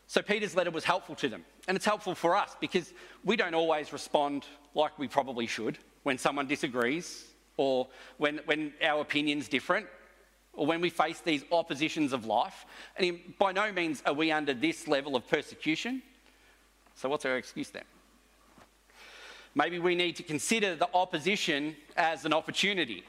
So 0.08 0.22
Peter's 0.22 0.56
letter 0.56 0.72
was 0.72 0.84
helpful 0.84 1.16
to 1.16 1.30
them. 1.30 1.46
And 1.68 1.76
it's 1.76 1.86
helpful 1.86 2.16
for 2.16 2.36
us 2.36 2.56
because 2.60 2.94
we 3.24 3.36
don't 3.36 3.54
always 3.54 3.94
respond 3.94 4.46
like 4.76 4.98
we 4.98 5.08
probably 5.08 5.46
should 5.46 5.78
when 6.04 6.18
someone 6.18 6.48
disagrees 6.48 7.26
or 7.58 7.88
when, 8.18 8.40
when 8.46 8.74
our 8.82 9.02
opinion's 9.02 9.48
different 9.48 9.86
or 10.60 10.66
when 10.66 10.82
we 10.82 10.90
face 10.90 11.22
these 11.22 11.46
oppositions 11.54 12.12
of 12.12 12.26
life. 12.26 12.66
And 12.98 13.18
by 13.40 13.54
no 13.54 13.72
means 13.72 14.04
are 14.06 14.14
we 14.14 14.30
under 14.30 14.54
this 14.54 14.90
level 14.90 15.16
of 15.16 15.26
persecution. 15.26 16.02
So 16.96 17.08
what's 17.08 17.26
our 17.26 17.38
excuse 17.38 17.70
then? 17.70 17.86
Maybe 19.56 19.80
we 19.80 19.96
need 19.96 20.18
to 20.18 20.24
consider 20.24 20.76
the 20.76 20.90
opposition 20.94 21.78
as 21.96 22.26
an 22.26 22.34
opportunity. 22.34 23.06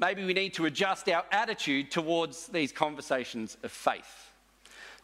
Maybe 0.00 0.24
we 0.24 0.34
need 0.34 0.52
to 0.54 0.66
adjust 0.66 1.08
our 1.08 1.24
attitude 1.30 1.92
towards 1.92 2.48
these 2.48 2.72
conversations 2.72 3.56
of 3.62 3.70
faith. 3.70 4.32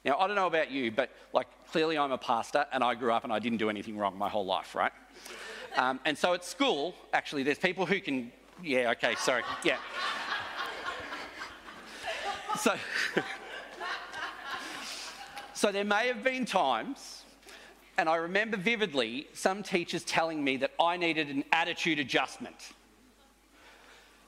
Now, 0.04 0.18
I 0.18 0.26
don't 0.26 0.34
know 0.34 0.48
about 0.48 0.72
you, 0.72 0.90
but 0.90 1.10
like 1.32 1.46
clearly 1.70 1.96
I'm 1.96 2.10
a 2.10 2.18
pastor 2.18 2.66
and 2.72 2.82
I 2.82 2.96
grew 2.96 3.12
up 3.12 3.22
and 3.22 3.32
I 3.32 3.38
didn't 3.38 3.58
do 3.58 3.70
anything 3.70 3.96
wrong 3.96 4.18
my 4.18 4.28
whole 4.28 4.46
life, 4.46 4.74
right? 4.74 4.92
Um, 5.76 6.00
and 6.04 6.18
so 6.18 6.34
at 6.34 6.44
school, 6.44 6.96
actually, 7.12 7.44
there's 7.44 7.58
people 7.58 7.86
who 7.86 8.00
can, 8.00 8.32
yeah, 8.64 8.90
okay, 8.90 9.14
sorry, 9.14 9.44
yeah. 9.62 9.76
So, 12.58 12.74
so 15.52 15.72
there 15.72 15.84
may 15.84 16.08
have 16.08 16.24
been 16.24 16.44
times 16.46 17.24
and 17.98 18.08
I 18.08 18.16
remember 18.16 18.56
vividly 18.56 19.26
some 19.32 19.62
teachers 19.62 20.04
telling 20.04 20.42
me 20.42 20.58
that 20.58 20.72
I 20.78 20.96
needed 20.96 21.28
an 21.28 21.44
attitude 21.52 21.98
adjustment. 21.98 22.56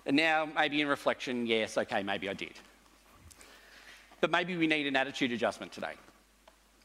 And 0.07 0.17
now, 0.17 0.49
maybe 0.55 0.81
in 0.81 0.89
reflection, 0.89 1.47
yes, 1.47 1.77
okay, 1.77 2.03
maybe 2.03 2.29
I 2.29 2.35
did. 2.35 2.55
But 4.21 4.31
maybe 4.31 4.57
we 4.57 4.67
need 4.67 4.87
an 4.87 4.97
attitude 4.97 5.33
adjustment 5.33 5.73
today. 5.73 5.93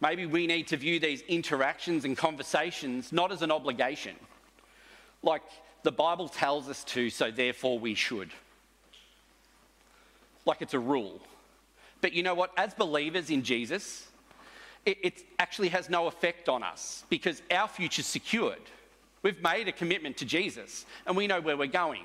Maybe 0.01 0.25
we 0.25 0.45
need 0.45 0.67
to 0.67 0.77
view 0.77 0.99
these 0.99 1.21
interactions 1.21 2.03
and 2.03 2.17
conversations 2.17 3.13
not 3.13 3.31
as 3.31 3.41
an 3.41 3.51
obligation, 3.51 4.15
like 5.21 5.43
the 5.83 5.91
Bible 5.91 6.27
tells 6.27 6.67
us 6.67 6.83
to, 6.85 7.09
so 7.09 7.31
therefore 7.31 7.79
we 7.79 7.95
should. 7.95 8.29
Like 10.45 10.61
it's 10.61 10.73
a 10.73 10.79
rule. 10.79 11.21
But 12.03 12.11
you 12.11 12.21
know 12.21 12.35
what? 12.35 12.51
As 12.57 12.73
believers 12.73 13.29
in 13.29 13.43
Jesus, 13.43 14.05
it, 14.85 14.97
it 15.01 15.23
actually 15.39 15.69
has 15.69 15.89
no 15.89 16.07
effect 16.07 16.49
on 16.49 16.61
us 16.61 17.05
because 17.09 17.41
our 17.49 17.65
future's 17.65 18.05
secured. 18.05 18.59
We've 19.21 19.41
made 19.41 19.69
a 19.69 19.71
commitment 19.71 20.17
to 20.17 20.25
Jesus 20.25 20.85
and 21.07 21.15
we 21.15 21.27
know 21.27 21.39
where 21.39 21.55
we're 21.55 21.67
going. 21.67 22.03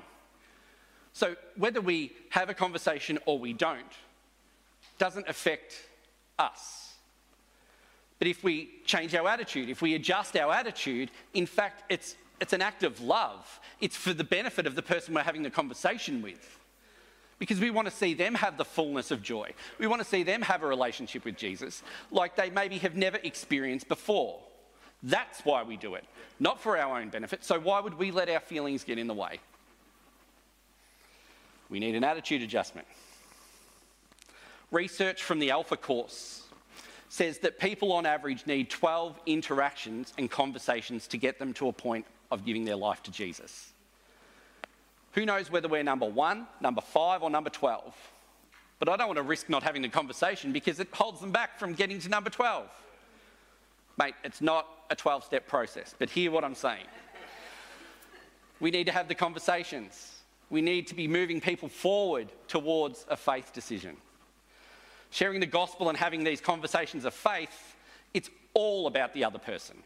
So 1.11 1.35
whether 1.57 1.81
we 1.81 2.13
have 2.29 2.49
a 2.49 2.53
conversation 2.53 3.19
or 3.25 3.37
we 3.37 3.51
don't 3.51 3.91
doesn't 4.99 5.27
affect 5.27 5.75
us. 6.39 6.93
But 8.19 8.29
if 8.29 8.41
we 8.41 8.69
change 8.85 9.13
our 9.15 9.27
attitude, 9.27 9.67
if 9.67 9.81
we 9.81 9.95
adjust 9.95 10.37
our 10.37 10.53
attitude, 10.53 11.11
in 11.33 11.45
fact, 11.45 11.83
it's, 11.89 12.15
it's 12.39 12.53
an 12.53 12.61
act 12.61 12.83
of 12.83 13.01
love. 13.01 13.59
It's 13.81 13.97
for 13.97 14.13
the 14.13 14.23
benefit 14.23 14.65
of 14.65 14.75
the 14.75 14.81
person 14.81 15.13
we're 15.13 15.23
having 15.23 15.43
the 15.43 15.49
conversation 15.49 16.21
with 16.21 16.58
because 17.39 17.59
we 17.59 17.71
want 17.71 17.87
to 17.87 17.93
see 17.93 18.13
them 18.13 18.35
have 18.35 18.57
the 18.57 18.65
fullness 18.65 19.11
of 19.11 19.23
joy. 19.23 19.51
We 19.79 19.87
want 19.87 20.01
to 20.01 20.07
see 20.07 20.23
them 20.23 20.41
have 20.41 20.61
a 20.61 20.67
relationship 20.67 21.25
with 21.25 21.37
Jesus 21.37 21.81
like 22.11 22.35
they 22.35 22.49
maybe 22.49 22.77
have 22.79 22.95
never 22.95 23.17
experienced 23.23 23.87
before. 23.87 24.39
That's 25.01 25.39
why 25.45 25.63
we 25.63 25.77
do 25.77 25.95
it, 25.95 26.03
not 26.39 26.59
for 26.59 26.77
our 26.77 26.99
own 26.99 27.09
benefit. 27.09 27.45
So, 27.45 27.57
why 27.59 27.79
would 27.79 27.93
we 27.93 28.11
let 28.11 28.29
our 28.29 28.41
feelings 28.41 28.83
get 28.83 28.97
in 28.97 29.07
the 29.07 29.13
way? 29.13 29.39
We 31.69 31.79
need 31.79 31.95
an 31.95 32.03
attitude 32.03 32.41
adjustment. 32.41 32.87
Research 34.71 35.23
from 35.23 35.39
the 35.39 35.51
Alpha 35.51 35.77
Course 35.77 36.43
says 37.07 37.39
that 37.39 37.57
people 37.57 37.91
on 37.93 38.05
average 38.05 38.45
need 38.45 38.69
12 38.69 39.19
interactions 39.25 40.13
and 40.17 40.29
conversations 40.29 41.07
to 41.07 41.17
get 41.17 41.39
them 41.39 41.53
to 41.53 41.67
a 41.67 41.73
point 41.73 42.05
of 42.29 42.45
giving 42.45 42.65
their 42.65 42.75
life 42.75 43.01
to 43.03 43.11
Jesus. 43.11 43.71
Who 45.13 45.25
knows 45.25 45.49
whether 45.49 45.67
we're 45.67 45.83
number 45.83 46.05
one, 46.05 46.47
number 46.61 46.81
five, 46.81 47.23
or 47.23 47.29
number 47.29 47.49
12? 47.49 47.95
But 48.77 48.89
I 48.89 48.95
don't 48.95 49.07
want 49.07 49.17
to 49.17 49.23
risk 49.23 49.49
not 49.49 49.63
having 49.63 49.81
the 49.81 49.89
conversation 49.89 50.51
because 50.53 50.79
it 50.79 50.87
holds 50.93 51.19
them 51.19 51.31
back 51.31 51.59
from 51.59 51.73
getting 51.73 51.99
to 51.99 52.09
number 52.09 52.29
12. 52.29 52.67
Mate, 53.97 54.13
it's 54.23 54.39
not 54.39 54.67
a 54.89 54.95
12 54.95 55.25
step 55.25 55.47
process, 55.47 55.93
but 55.97 56.09
hear 56.09 56.31
what 56.31 56.43
I'm 56.43 56.55
saying. 56.55 56.85
We 58.59 58.71
need 58.71 58.85
to 58.85 58.91
have 58.91 59.07
the 59.07 59.15
conversations. 59.15 60.19
We 60.49 60.61
need 60.61 60.87
to 60.87 60.95
be 60.95 61.07
moving 61.07 61.41
people 61.41 61.69
forward 61.69 62.29
towards 62.47 63.05
a 63.09 63.17
faith 63.17 63.51
decision. 63.53 63.97
Sharing 65.11 65.39
the 65.39 65.45
gospel 65.45 65.89
and 65.89 65.97
having 65.97 66.23
these 66.23 66.39
conversations 66.39 67.03
of 67.03 67.13
faith, 67.13 67.75
it's 68.13 68.29
all 68.53 68.87
about 68.87 69.13
the 69.13 69.23
other 69.23 69.39
person 69.39 69.77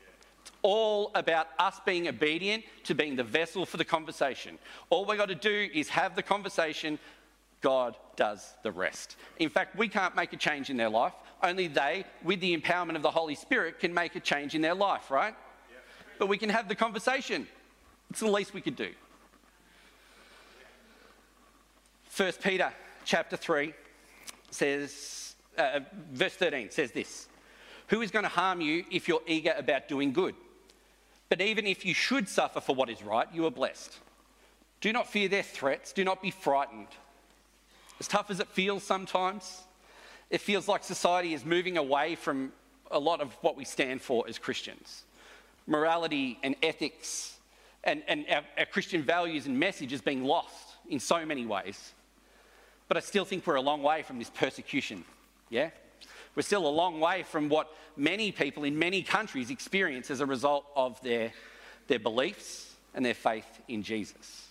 all 0.61 1.11
about 1.15 1.47
us 1.59 1.79
being 1.85 2.07
obedient 2.07 2.63
to 2.85 2.95
being 2.95 3.15
the 3.15 3.23
vessel 3.23 3.65
for 3.65 3.77
the 3.77 3.85
conversation. 3.85 4.57
All 4.89 5.05
we've 5.05 5.17
got 5.17 5.27
to 5.27 5.35
do 5.35 5.69
is 5.73 5.89
have 5.89 6.15
the 6.15 6.23
conversation. 6.23 6.99
God 7.61 7.95
does 8.15 8.53
the 8.63 8.71
rest. 8.71 9.15
In 9.39 9.49
fact, 9.49 9.77
we 9.77 9.87
can't 9.87 10.15
make 10.15 10.33
a 10.33 10.37
change 10.37 10.69
in 10.69 10.77
their 10.77 10.89
life. 10.89 11.13
Only 11.41 11.67
they, 11.67 12.05
with 12.23 12.39
the 12.39 12.55
empowerment 12.57 12.95
of 12.95 13.01
the 13.01 13.11
Holy 13.11 13.35
Spirit, 13.35 13.79
can 13.79 13.93
make 13.93 14.15
a 14.15 14.19
change 14.19 14.55
in 14.55 14.61
their 14.61 14.75
life, 14.75 15.11
right? 15.11 15.35
But 16.19 16.27
we 16.27 16.37
can 16.37 16.49
have 16.49 16.67
the 16.67 16.75
conversation. 16.75 17.47
It's 18.09 18.19
the 18.19 18.31
least 18.31 18.53
we 18.53 18.61
could 18.61 18.75
do. 18.75 18.91
1 22.15 22.31
Peter 22.43 22.71
chapter 23.05 23.35
3 23.35 23.73
says, 24.51 25.35
uh, 25.57 25.79
verse 26.11 26.33
13 26.35 26.69
says 26.69 26.91
this 26.91 27.27
Who 27.87 28.01
is 28.01 28.11
going 28.11 28.23
to 28.23 28.29
harm 28.29 28.61
you 28.61 28.85
if 28.91 29.07
you're 29.07 29.21
eager 29.27 29.53
about 29.57 29.87
doing 29.87 30.13
good? 30.13 30.35
But 31.29 31.41
even 31.41 31.65
if 31.65 31.85
you 31.85 31.93
should 31.93 32.29
suffer 32.29 32.61
for 32.61 32.75
what 32.75 32.89
is 32.89 33.01
right, 33.03 33.27
you 33.33 33.45
are 33.45 33.51
blessed. 33.51 33.97
Do 34.81 34.91
not 34.93 35.07
fear 35.07 35.27
their 35.27 35.43
threats, 35.43 35.93
do 35.93 36.03
not 36.03 36.21
be 36.21 36.31
frightened. 36.31 36.87
As 37.99 38.07
tough 38.07 38.29
as 38.29 38.39
it 38.39 38.47
feels 38.49 38.83
sometimes, 38.83 39.61
it 40.29 40.41
feels 40.41 40.67
like 40.67 40.83
society 40.83 41.33
is 41.33 41.45
moving 41.45 41.77
away 41.77 42.15
from 42.15 42.51
a 42.91 42.99
lot 42.99 43.21
of 43.21 43.33
what 43.41 43.55
we 43.55 43.65
stand 43.65 44.01
for 44.01 44.25
as 44.27 44.37
Christians 44.37 45.03
morality 45.65 46.37
and 46.43 46.55
ethics 46.61 47.37
and, 47.83 48.03
and 48.07 48.25
our, 48.29 48.41
our 48.57 48.65
Christian 48.65 49.01
values 49.01 49.45
and 49.45 49.59
message 49.59 49.93
is 49.93 50.01
being 50.01 50.23
lost 50.23 50.75
in 50.89 50.99
so 50.99 51.25
many 51.25 51.45
ways. 51.45 51.93
But 52.87 52.97
I 52.97 52.99
still 52.99 53.25
think 53.25 53.45
we're 53.45 53.55
a 53.55 53.61
long 53.61 53.81
way 53.81 54.03
from 54.03 54.19
this 54.19 54.29
persecution. 54.29 55.03
Yeah? 55.49 55.69
We're 56.35 56.43
still 56.43 56.67
a 56.67 56.69
long 56.69 56.99
way 56.99 57.23
from 57.23 57.49
what 57.49 57.69
many 57.95 58.31
people 58.31 58.63
in 58.63 58.79
many 58.79 59.03
countries 59.03 59.49
experience 59.49 60.09
as 60.09 60.19
a 60.19 60.25
result 60.25 60.65
of 60.75 60.99
their, 61.01 61.31
their 61.87 61.99
beliefs 61.99 62.73
and 62.95 63.05
their 63.05 63.13
faith 63.13 63.45
in 63.67 63.83
Jesus. 63.83 64.47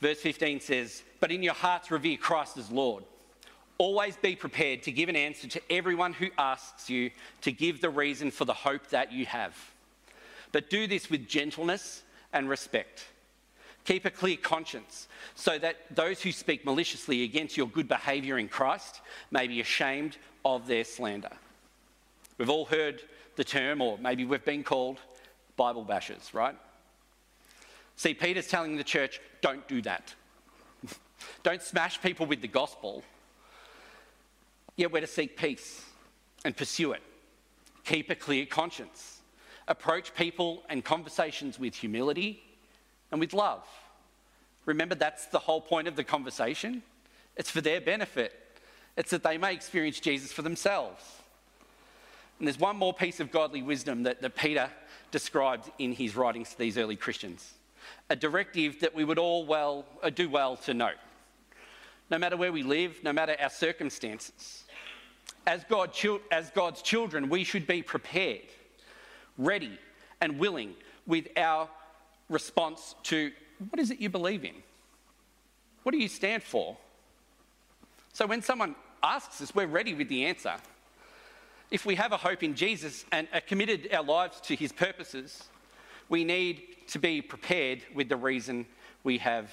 Verse 0.00 0.20
15 0.20 0.60
says, 0.60 1.02
But 1.20 1.32
in 1.32 1.42
your 1.42 1.54
hearts 1.54 1.90
revere 1.90 2.16
Christ 2.16 2.56
as 2.56 2.70
Lord. 2.70 3.04
Always 3.78 4.16
be 4.16 4.36
prepared 4.36 4.82
to 4.84 4.92
give 4.92 5.08
an 5.08 5.16
answer 5.16 5.48
to 5.48 5.60
everyone 5.70 6.12
who 6.12 6.28
asks 6.38 6.88
you 6.88 7.10
to 7.42 7.52
give 7.52 7.80
the 7.80 7.90
reason 7.90 8.30
for 8.30 8.44
the 8.44 8.54
hope 8.54 8.88
that 8.88 9.12
you 9.12 9.26
have. 9.26 9.54
But 10.52 10.70
do 10.70 10.86
this 10.86 11.10
with 11.10 11.28
gentleness 11.28 12.02
and 12.32 12.48
respect. 12.48 13.06
Keep 13.86 14.04
a 14.04 14.10
clear 14.10 14.36
conscience 14.36 15.06
so 15.36 15.58
that 15.60 15.76
those 15.94 16.20
who 16.20 16.32
speak 16.32 16.64
maliciously 16.64 17.22
against 17.22 17.56
your 17.56 17.68
good 17.68 17.86
behaviour 17.86 18.36
in 18.36 18.48
Christ 18.48 19.00
may 19.30 19.46
be 19.46 19.60
ashamed 19.60 20.16
of 20.44 20.66
their 20.66 20.82
slander. 20.82 21.30
We've 22.36 22.50
all 22.50 22.64
heard 22.64 23.02
the 23.36 23.44
term, 23.44 23.80
or 23.80 23.96
maybe 23.98 24.24
we've 24.24 24.44
been 24.44 24.64
called 24.64 24.98
Bible 25.56 25.84
bashers, 25.84 26.34
right? 26.34 26.56
See, 27.94 28.12
Peter's 28.12 28.48
telling 28.48 28.76
the 28.76 28.84
church 28.84 29.20
don't 29.40 29.66
do 29.68 29.80
that. 29.82 30.12
don't 31.44 31.62
smash 31.62 32.02
people 32.02 32.26
with 32.26 32.42
the 32.42 32.48
gospel. 32.48 33.04
Yet 34.74 34.90
we're 34.90 35.00
to 35.00 35.06
seek 35.06 35.36
peace 35.36 35.84
and 36.44 36.56
pursue 36.56 36.90
it. 36.90 37.02
Keep 37.84 38.10
a 38.10 38.16
clear 38.16 38.46
conscience. 38.46 39.20
Approach 39.68 40.12
people 40.12 40.64
and 40.68 40.84
conversations 40.84 41.56
with 41.60 41.76
humility 41.76 42.42
and 43.10 43.20
with 43.20 43.32
love. 43.32 43.64
Remember, 44.64 44.94
that's 44.94 45.26
the 45.26 45.38
whole 45.38 45.60
point 45.60 45.88
of 45.88 45.96
the 45.96 46.04
conversation. 46.04 46.82
It's 47.36 47.50
for 47.50 47.60
their 47.60 47.80
benefit, 47.80 48.32
it's 48.96 49.10
that 49.10 49.22
they 49.22 49.38
may 49.38 49.52
experience 49.52 50.00
Jesus 50.00 50.32
for 50.32 50.42
themselves. 50.42 51.04
And 52.38 52.46
there's 52.46 52.58
one 52.58 52.76
more 52.76 52.92
piece 52.92 53.20
of 53.20 53.30
godly 53.30 53.62
wisdom 53.62 54.02
that, 54.02 54.20
that 54.20 54.36
Peter 54.36 54.68
described 55.10 55.70
in 55.78 55.92
his 55.92 56.16
writings 56.16 56.50
to 56.50 56.58
these 56.58 56.76
early 56.76 56.96
Christians 56.96 57.54
a 58.10 58.16
directive 58.16 58.80
that 58.80 58.94
we 58.94 59.04
would 59.04 59.18
all 59.18 59.44
well, 59.46 59.84
uh, 60.02 60.10
do 60.10 60.28
well 60.28 60.56
to 60.56 60.74
note. 60.74 60.96
No 62.10 62.18
matter 62.18 62.36
where 62.36 62.52
we 62.52 62.62
live, 62.62 62.98
no 63.02 63.12
matter 63.12 63.36
our 63.40 63.50
circumstances, 63.50 64.64
as, 65.46 65.64
God, 65.64 65.90
as 66.30 66.50
God's 66.50 66.82
children, 66.82 67.28
we 67.28 67.44
should 67.44 67.66
be 67.66 67.82
prepared, 67.82 68.46
ready, 69.38 69.78
and 70.20 70.38
willing 70.38 70.74
with 71.06 71.28
our 71.36 71.68
response 72.28 72.94
to 73.04 73.32
what 73.70 73.78
is 73.78 73.90
it 73.90 74.00
you 74.00 74.08
believe 74.08 74.44
in? 74.44 74.54
What 75.82 75.92
do 75.92 75.98
you 75.98 76.08
stand 76.08 76.42
for? 76.42 76.76
So 78.12 78.26
when 78.26 78.42
someone 78.42 78.74
asks 79.02 79.40
us, 79.40 79.54
we're 79.54 79.66
ready 79.66 79.94
with 79.94 80.08
the 80.08 80.24
answer. 80.26 80.54
If 81.70 81.84
we 81.84 81.94
have 81.96 82.12
a 82.12 82.16
hope 82.16 82.42
in 82.42 82.54
Jesus 82.54 83.04
and 83.12 83.28
are 83.32 83.40
committed 83.40 83.92
our 83.92 84.02
lives 84.02 84.40
to 84.42 84.54
his 84.54 84.72
purposes, 84.72 85.44
we 86.08 86.24
need 86.24 86.62
to 86.88 86.98
be 86.98 87.20
prepared 87.20 87.82
with 87.94 88.08
the 88.08 88.16
reason 88.16 88.66
we 89.04 89.18
have 89.18 89.50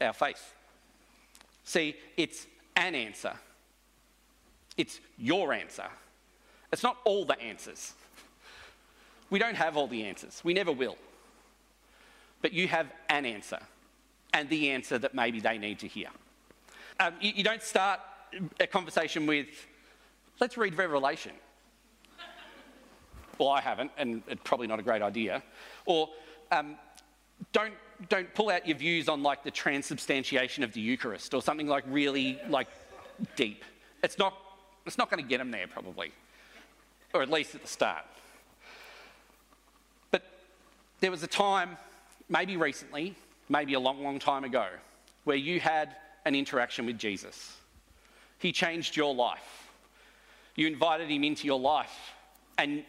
our 0.00 0.12
faith. 0.12 0.54
See, 1.64 1.96
it's 2.16 2.46
an 2.76 2.94
answer, 2.94 3.32
it's 4.76 5.00
your 5.18 5.52
answer. 5.52 5.86
It's 6.72 6.84
not 6.84 6.98
all 7.04 7.24
the 7.24 7.40
answers. 7.40 7.94
We 9.28 9.40
don't 9.40 9.56
have 9.56 9.76
all 9.76 9.88
the 9.88 10.04
answers, 10.04 10.40
we 10.44 10.54
never 10.54 10.72
will 10.72 10.96
but 12.42 12.52
you 12.52 12.68
have 12.68 12.86
an 13.08 13.26
answer 13.26 13.58
and 14.32 14.48
the 14.48 14.70
answer 14.70 14.98
that 14.98 15.14
maybe 15.14 15.40
they 15.40 15.58
need 15.58 15.78
to 15.80 15.88
hear. 15.88 16.08
Um, 16.98 17.14
you, 17.20 17.32
you 17.36 17.44
don't 17.44 17.62
start 17.62 18.00
a 18.60 18.66
conversation 18.66 19.26
with, 19.26 19.48
let's 20.40 20.56
read 20.56 20.76
Revelation. 20.76 21.32
well, 23.38 23.48
I 23.48 23.60
haven't, 23.60 23.90
and 23.96 24.22
it's 24.28 24.40
probably 24.44 24.66
not 24.66 24.78
a 24.78 24.82
great 24.82 25.02
idea. 25.02 25.42
Or 25.86 26.10
um, 26.52 26.76
don't, 27.52 27.74
don't 28.08 28.32
pull 28.34 28.50
out 28.50 28.66
your 28.66 28.76
views 28.76 29.08
on 29.08 29.22
like 29.22 29.42
the 29.42 29.50
transubstantiation 29.50 30.62
of 30.62 30.72
the 30.72 30.80
Eucharist 30.80 31.34
or 31.34 31.42
something 31.42 31.66
like 31.66 31.84
really 31.88 32.38
like 32.48 32.68
deep. 33.36 33.64
It's 34.02 34.18
not, 34.18 34.34
it's 34.86 34.98
not 34.98 35.10
going 35.10 35.22
to 35.22 35.28
get 35.28 35.38
them 35.38 35.50
there 35.50 35.66
probably, 35.66 36.12
or 37.12 37.22
at 37.22 37.30
least 37.30 37.54
at 37.54 37.62
the 37.62 37.68
start. 37.68 38.04
But 40.10 40.22
there 41.00 41.10
was 41.10 41.22
a 41.22 41.26
time 41.26 41.76
maybe 42.30 42.56
recently, 42.56 43.14
maybe 43.50 43.74
a 43.74 43.80
long, 43.80 44.02
long 44.02 44.18
time 44.18 44.44
ago, 44.44 44.66
where 45.24 45.36
you 45.36 45.60
had 45.60 45.96
an 46.24 46.34
interaction 46.34 46.86
with 46.86 46.96
Jesus. 46.96 47.56
He 48.38 48.52
changed 48.52 48.96
your 48.96 49.14
life. 49.14 49.68
You 50.54 50.66
invited 50.66 51.10
him 51.10 51.24
into 51.24 51.46
your 51.46 51.60
life, 51.60 52.14
and 52.56 52.84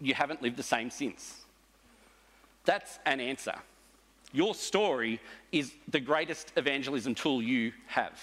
you 0.00 0.12
haven't 0.14 0.42
lived 0.42 0.56
the 0.56 0.62
same 0.62 0.90
since. 0.90 1.44
That's 2.64 2.98
an 3.06 3.20
answer. 3.20 3.54
Your 4.32 4.54
story 4.54 5.20
is 5.52 5.72
the 5.88 6.00
greatest 6.00 6.52
evangelism 6.56 7.14
tool 7.14 7.42
you 7.42 7.72
have. 7.86 8.20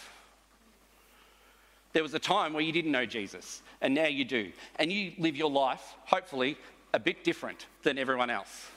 There 1.93 2.03
was 2.03 2.13
a 2.13 2.19
time 2.19 2.53
where 2.53 2.61
you 2.61 2.71
didn't 2.71 2.91
know 2.91 3.05
Jesus, 3.05 3.61
and 3.81 3.95
now 3.95 4.05
you 4.05 4.25
do. 4.25 4.51
And 4.75 4.91
you 4.91 5.13
live 5.17 5.35
your 5.35 5.49
life, 5.49 5.95
hopefully, 6.05 6.57
a 6.93 6.99
bit 6.99 7.23
different 7.23 7.65
than 7.83 7.97
everyone 7.97 8.29
else. 8.29 8.67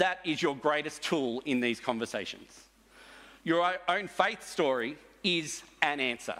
That 0.00 0.20
is 0.24 0.40
your 0.40 0.56
greatest 0.56 1.02
tool 1.02 1.42
in 1.44 1.60
these 1.60 1.78
conversations. 1.78 2.58
Your 3.44 3.74
own 3.86 4.08
faith 4.08 4.42
story 4.42 4.96
is 5.22 5.62
an 5.82 6.00
answer, 6.00 6.36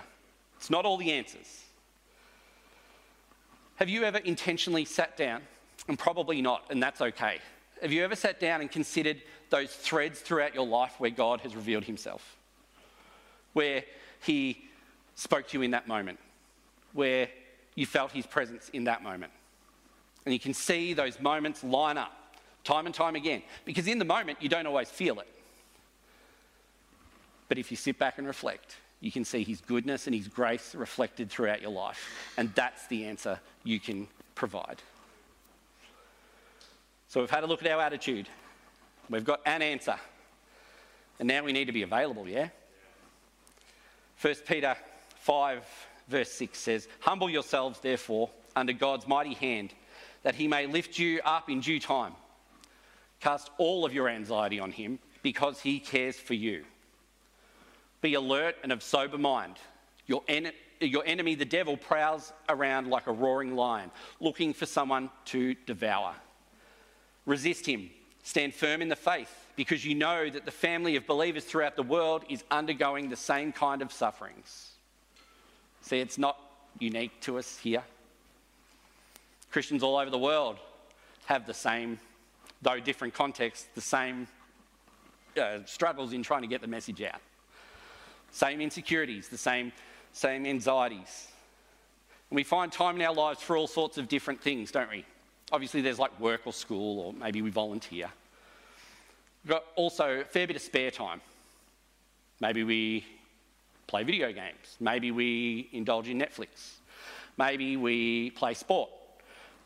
it's 0.56 0.70
not 0.70 0.86
all 0.86 0.96
the 0.96 1.12
answers. 1.12 1.64
Have 3.76 3.90
you 3.90 4.04
ever 4.04 4.16
intentionally 4.18 4.86
sat 4.86 5.14
down, 5.18 5.42
and 5.88 5.98
probably 5.98 6.40
not, 6.40 6.64
and 6.70 6.82
that's 6.82 7.02
okay? 7.02 7.38
Have 7.82 7.92
you 7.92 8.02
ever 8.02 8.16
sat 8.16 8.40
down 8.40 8.62
and 8.62 8.70
considered 8.70 9.20
those 9.50 9.74
threads 9.74 10.20
throughout 10.20 10.54
your 10.54 10.66
life 10.66 10.94
where 10.96 11.10
God 11.10 11.42
has 11.42 11.54
revealed 11.54 11.84
himself? 11.84 12.36
Where 13.52 13.84
he 14.22 14.64
spoke 15.16 15.48
to 15.48 15.58
you 15.58 15.62
in 15.62 15.72
that 15.72 15.86
moment, 15.86 16.18
where 16.94 17.28
you 17.74 17.84
felt 17.84 18.10
his 18.12 18.26
presence 18.26 18.70
in 18.70 18.84
that 18.84 19.02
moment. 19.02 19.32
And 20.24 20.32
you 20.32 20.40
can 20.40 20.54
see 20.54 20.94
those 20.94 21.20
moments 21.20 21.62
line 21.62 21.98
up 21.98 22.19
time 22.64 22.86
and 22.86 22.94
time 22.94 23.16
again. 23.16 23.42
Because 23.64 23.86
in 23.86 23.98
the 23.98 24.04
moment, 24.04 24.42
you 24.42 24.48
don't 24.48 24.66
always 24.66 24.90
feel 24.90 25.20
it. 25.20 25.28
But 27.48 27.58
if 27.58 27.70
you 27.70 27.76
sit 27.76 27.98
back 27.98 28.18
and 28.18 28.26
reflect, 28.26 28.76
you 29.00 29.10
can 29.10 29.24
see 29.24 29.42
His 29.42 29.60
goodness 29.60 30.06
and 30.06 30.14
His 30.14 30.28
grace 30.28 30.74
reflected 30.74 31.30
throughout 31.30 31.60
your 31.60 31.72
life. 31.72 32.32
And 32.36 32.54
that's 32.54 32.86
the 32.86 33.06
answer 33.06 33.40
you 33.64 33.80
can 33.80 34.06
provide. 34.34 34.82
So 37.08 37.20
we've 37.20 37.30
had 37.30 37.42
a 37.42 37.46
look 37.46 37.64
at 37.64 37.70
our 37.70 37.80
attitude. 37.80 38.28
We've 39.08 39.24
got 39.24 39.40
an 39.44 39.62
answer. 39.62 39.96
And 41.18 41.26
now 41.26 41.42
we 41.42 41.52
need 41.52 41.64
to 41.66 41.72
be 41.72 41.82
available, 41.82 42.28
yeah? 42.28 42.48
1 44.20 44.34
Peter 44.46 44.76
5, 45.16 45.64
verse 46.08 46.30
6 46.30 46.58
says, 46.58 46.88
Humble 47.00 47.28
yourselves, 47.28 47.80
therefore, 47.80 48.30
under 48.54 48.72
God's 48.72 49.08
mighty 49.08 49.34
hand, 49.34 49.72
that 50.22 50.34
he 50.34 50.46
may 50.46 50.66
lift 50.66 50.98
you 50.98 51.20
up 51.24 51.50
in 51.50 51.60
due 51.60 51.80
time. 51.80 52.12
Cast 53.20 53.50
all 53.58 53.84
of 53.84 53.92
your 53.92 54.08
anxiety 54.08 54.58
on 54.58 54.72
him 54.72 54.98
because 55.22 55.60
he 55.60 55.78
cares 55.78 56.16
for 56.16 56.34
you. 56.34 56.64
Be 58.00 58.14
alert 58.14 58.56
and 58.62 58.72
of 58.72 58.82
sober 58.82 59.18
mind. 59.18 59.56
Your, 60.06 60.22
en- 60.26 60.52
your 60.80 61.04
enemy, 61.04 61.34
the 61.34 61.44
devil, 61.44 61.76
prowls 61.76 62.32
around 62.48 62.88
like 62.88 63.06
a 63.06 63.12
roaring 63.12 63.54
lion, 63.54 63.90
looking 64.20 64.54
for 64.54 64.66
someone 64.66 65.10
to 65.26 65.54
devour. 65.66 66.14
Resist 67.26 67.66
him. 67.66 67.90
Stand 68.22 68.54
firm 68.54 68.82
in 68.82 68.88
the 68.88 68.96
faith 68.96 69.32
because 69.56 69.84
you 69.84 69.94
know 69.94 70.28
that 70.28 70.44
the 70.44 70.50
family 70.50 70.96
of 70.96 71.06
believers 71.06 71.44
throughout 71.44 71.76
the 71.76 71.82
world 71.82 72.24
is 72.28 72.44
undergoing 72.50 73.08
the 73.08 73.16
same 73.16 73.52
kind 73.52 73.82
of 73.82 73.92
sufferings. 73.92 74.70
See, 75.82 76.00
it's 76.00 76.18
not 76.18 76.38
unique 76.78 77.20
to 77.22 77.38
us 77.38 77.58
here. 77.58 77.82
Christians 79.50 79.82
all 79.82 79.96
over 79.96 80.10
the 80.10 80.18
world 80.18 80.58
have 81.26 81.46
the 81.46 81.54
same 81.54 81.98
though 82.62 82.80
different 82.80 83.14
contexts, 83.14 83.68
the 83.74 83.80
same 83.80 84.26
uh, 85.40 85.58
struggles 85.64 86.12
in 86.12 86.22
trying 86.22 86.42
to 86.42 86.48
get 86.48 86.60
the 86.60 86.66
message 86.66 87.02
out. 87.02 87.20
Same 88.32 88.60
insecurities, 88.60 89.28
the 89.28 89.38
same, 89.38 89.72
same 90.12 90.46
anxieties. 90.46 91.28
And 92.30 92.36
we 92.36 92.44
find 92.44 92.70
time 92.70 92.96
in 92.96 93.02
our 93.02 93.14
lives 93.14 93.40
for 93.42 93.56
all 93.56 93.66
sorts 93.66 93.98
of 93.98 94.08
different 94.08 94.40
things, 94.40 94.70
don't 94.70 94.90
we? 94.90 95.04
Obviously, 95.52 95.80
there's 95.80 95.98
like 95.98 96.18
work 96.20 96.42
or 96.44 96.52
school, 96.52 97.00
or 97.00 97.12
maybe 97.12 97.42
we 97.42 97.50
volunteer. 97.50 98.08
We've 99.44 99.50
got 99.50 99.64
also 99.74 100.20
a 100.20 100.24
fair 100.24 100.46
bit 100.46 100.56
of 100.56 100.62
spare 100.62 100.90
time. 100.90 101.20
Maybe 102.40 102.62
we 102.62 103.04
play 103.86 104.04
video 104.04 104.32
games. 104.32 104.76
Maybe 104.78 105.10
we 105.10 105.68
indulge 105.72 106.08
in 106.08 106.18
Netflix. 106.20 106.74
Maybe 107.36 107.76
we 107.76 108.30
play 108.30 108.54
sport. 108.54 108.90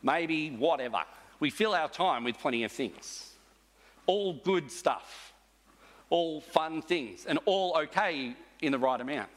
Maybe 0.01 0.49
whatever 0.49 1.03
we 1.39 1.49
fill 1.49 1.73
our 1.73 1.89
time 1.89 2.23
with 2.23 2.37
plenty 2.37 2.63
of 2.63 2.71
things. 2.71 3.31
All 4.05 4.33
good 4.33 4.71
stuff, 4.71 5.33
all 6.09 6.41
fun 6.41 6.81
things, 6.81 7.25
and 7.25 7.39
all 7.45 7.77
okay 7.77 8.35
in 8.61 8.71
the 8.71 8.79
right 8.79 8.99
amount. 8.99 9.29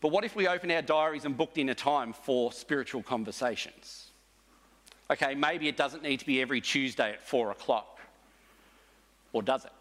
But 0.00 0.08
what 0.08 0.24
if 0.24 0.34
we 0.34 0.48
opened 0.48 0.72
our 0.72 0.82
diaries 0.82 1.24
and 1.24 1.36
booked 1.36 1.58
in 1.58 1.68
a 1.68 1.74
time 1.74 2.12
for 2.12 2.52
spiritual 2.52 3.02
conversations? 3.02 4.08
Okay, 5.10 5.34
maybe 5.34 5.68
it 5.68 5.76
doesn't 5.76 6.02
need 6.02 6.20
to 6.20 6.26
be 6.26 6.40
every 6.40 6.60
Tuesday 6.60 7.12
at 7.12 7.22
four 7.22 7.50
o'clock. 7.50 8.00
Or 9.32 9.42
does 9.42 9.64
it? 9.64 9.72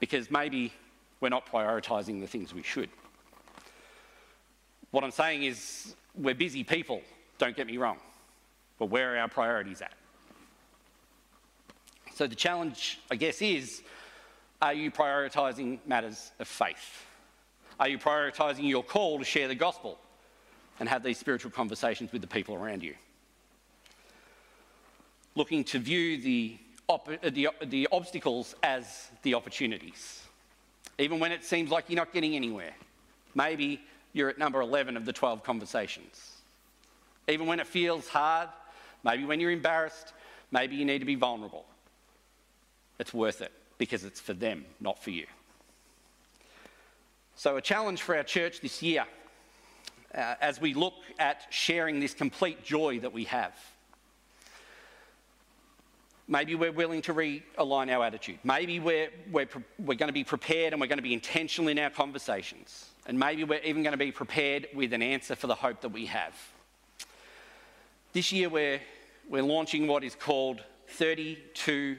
Because 0.00 0.30
maybe 0.30 0.72
we're 1.20 1.28
not 1.28 1.46
prioritising 1.46 2.20
the 2.20 2.26
things 2.26 2.54
we 2.54 2.62
should. 2.62 2.88
What 4.90 5.04
I'm 5.04 5.10
saying 5.10 5.42
is, 5.42 5.94
we're 6.14 6.34
busy 6.34 6.64
people, 6.64 7.02
don't 7.38 7.56
get 7.56 7.66
me 7.66 7.76
wrong, 7.76 7.98
but 8.78 8.86
where 8.86 9.14
are 9.14 9.18
our 9.18 9.28
priorities 9.28 9.82
at? 9.82 9.92
So 12.14 12.26
the 12.26 12.34
challenge, 12.34 13.00
I 13.10 13.16
guess, 13.16 13.42
is 13.42 13.82
are 14.62 14.72
you 14.72 14.90
prioritising 14.90 15.80
matters 15.86 16.30
of 16.38 16.48
faith? 16.48 17.04
Are 17.78 17.88
you 17.88 17.98
prioritising 17.98 18.68
your 18.68 18.84
call 18.84 19.18
to 19.18 19.24
share 19.24 19.48
the 19.48 19.54
gospel 19.54 19.98
and 20.78 20.88
have 20.88 21.02
these 21.02 21.18
spiritual 21.18 21.50
conversations 21.50 22.12
with 22.12 22.22
the 22.22 22.28
people 22.28 22.54
around 22.54 22.82
you? 22.82 22.94
Looking 25.34 25.64
to 25.64 25.78
view 25.80 26.18
the, 26.18 26.56
op- 26.88 27.08
uh, 27.08 27.30
the, 27.30 27.48
the 27.64 27.88
obstacles 27.90 28.54
as 28.62 29.08
the 29.22 29.34
opportunities, 29.34 30.22
even 30.98 31.18
when 31.18 31.32
it 31.32 31.44
seems 31.44 31.70
like 31.70 31.86
you're 31.88 31.96
not 31.96 32.12
getting 32.12 32.36
anywhere. 32.36 32.74
Maybe 33.34 33.80
you're 34.12 34.28
at 34.28 34.38
number 34.38 34.60
11 34.60 34.96
of 34.96 35.04
the 35.04 35.12
12 35.12 35.42
conversations. 35.42 36.30
Even 37.26 37.46
when 37.46 37.58
it 37.58 37.66
feels 37.66 38.06
hard, 38.06 38.48
maybe 39.04 39.24
when 39.24 39.40
you're 39.40 39.50
embarrassed, 39.50 40.12
maybe 40.50 40.76
you 40.76 40.84
need 40.84 41.00
to 41.00 41.04
be 41.04 41.14
vulnerable. 41.14 41.64
It's 42.98 43.12
worth 43.12 43.40
it 43.40 43.52
because 43.78 44.04
it's 44.04 44.20
for 44.20 44.34
them, 44.34 44.64
not 44.80 45.02
for 45.02 45.10
you. 45.10 45.26
So, 47.36 47.56
a 47.56 47.62
challenge 47.62 48.02
for 48.02 48.16
our 48.16 48.22
church 48.22 48.60
this 48.60 48.82
year 48.82 49.04
uh, 50.14 50.34
as 50.40 50.60
we 50.60 50.74
look 50.74 50.94
at 51.18 51.42
sharing 51.50 52.00
this 52.00 52.14
complete 52.14 52.64
joy 52.64 53.00
that 53.00 53.12
we 53.12 53.24
have. 53.24 53.52
Maybe 56.26 56.54
we're 56.54 56.72
willing 56.72 57.02
to 57.02 57.12
realign 57.12 57.92
our 57.92 58.04
attitude. 58.04 58.38
Maybe 58.44 58.80
we're, 58.80 59.10
we're, 59.30 59.48
we're 59.78 59.96
going 59.96 60.08
to 60.08 60.12
be 60.12 60.24
prepared 60.24 60.72
and 60.72 60.80
we're 60.80 60.86
going 60.86 60.98
to 60.98 61.02
be 61.02 61.12
intentional 61.12 61.68
in 61.68 61.78
our 61.78 61.90
conversations. 61.90 62.86
And 63.06 63.18
maybe 63.18 63.44
we're 63.44 63.60
even 63.60 63.82
going 63.82 63.92
to 63.92 63.98
be 63.98 64.10
prepared 64.10 64.68
with 64.74 64.94
an 64.94 65.02
answer 65.02 65.36
for 65.36 65.48
the 65.48 65.54
hope 65.54 65.82
that 65.82 65.90
we 65.90 66.06
have. 66.06 66.34
This 68.14 68.30
year, 68.30 68.48
we're, 68.48 68.80
we're 69.28 69.42
launching 69.42 69.88
what 69.88 70.04
is 70.04 70.14
called 70.14 70.62
32U. 70.96 71.98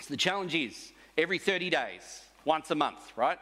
So 0.00 0.06
the 0.08 0.16
challenge 0.16 0.54
is 0.54 0.92
every 1.18 1.40
30 1.40 1.68
days, 1.68 2.22
once 2.44 2.70
a 2.70 2.76
month, 2.76 3.12
right? 3.16 3.40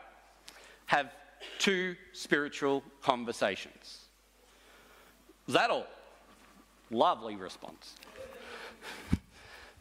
Have 0.87 1.12
two 1.59 1.95
spiritual 2.14 2.83
conversations. 3.03 3.99
Is 5.47 5.53
that 5.53 5.69
all? 5.69 5.87
Lovely 6.90 7.37
response. 7.37 7.92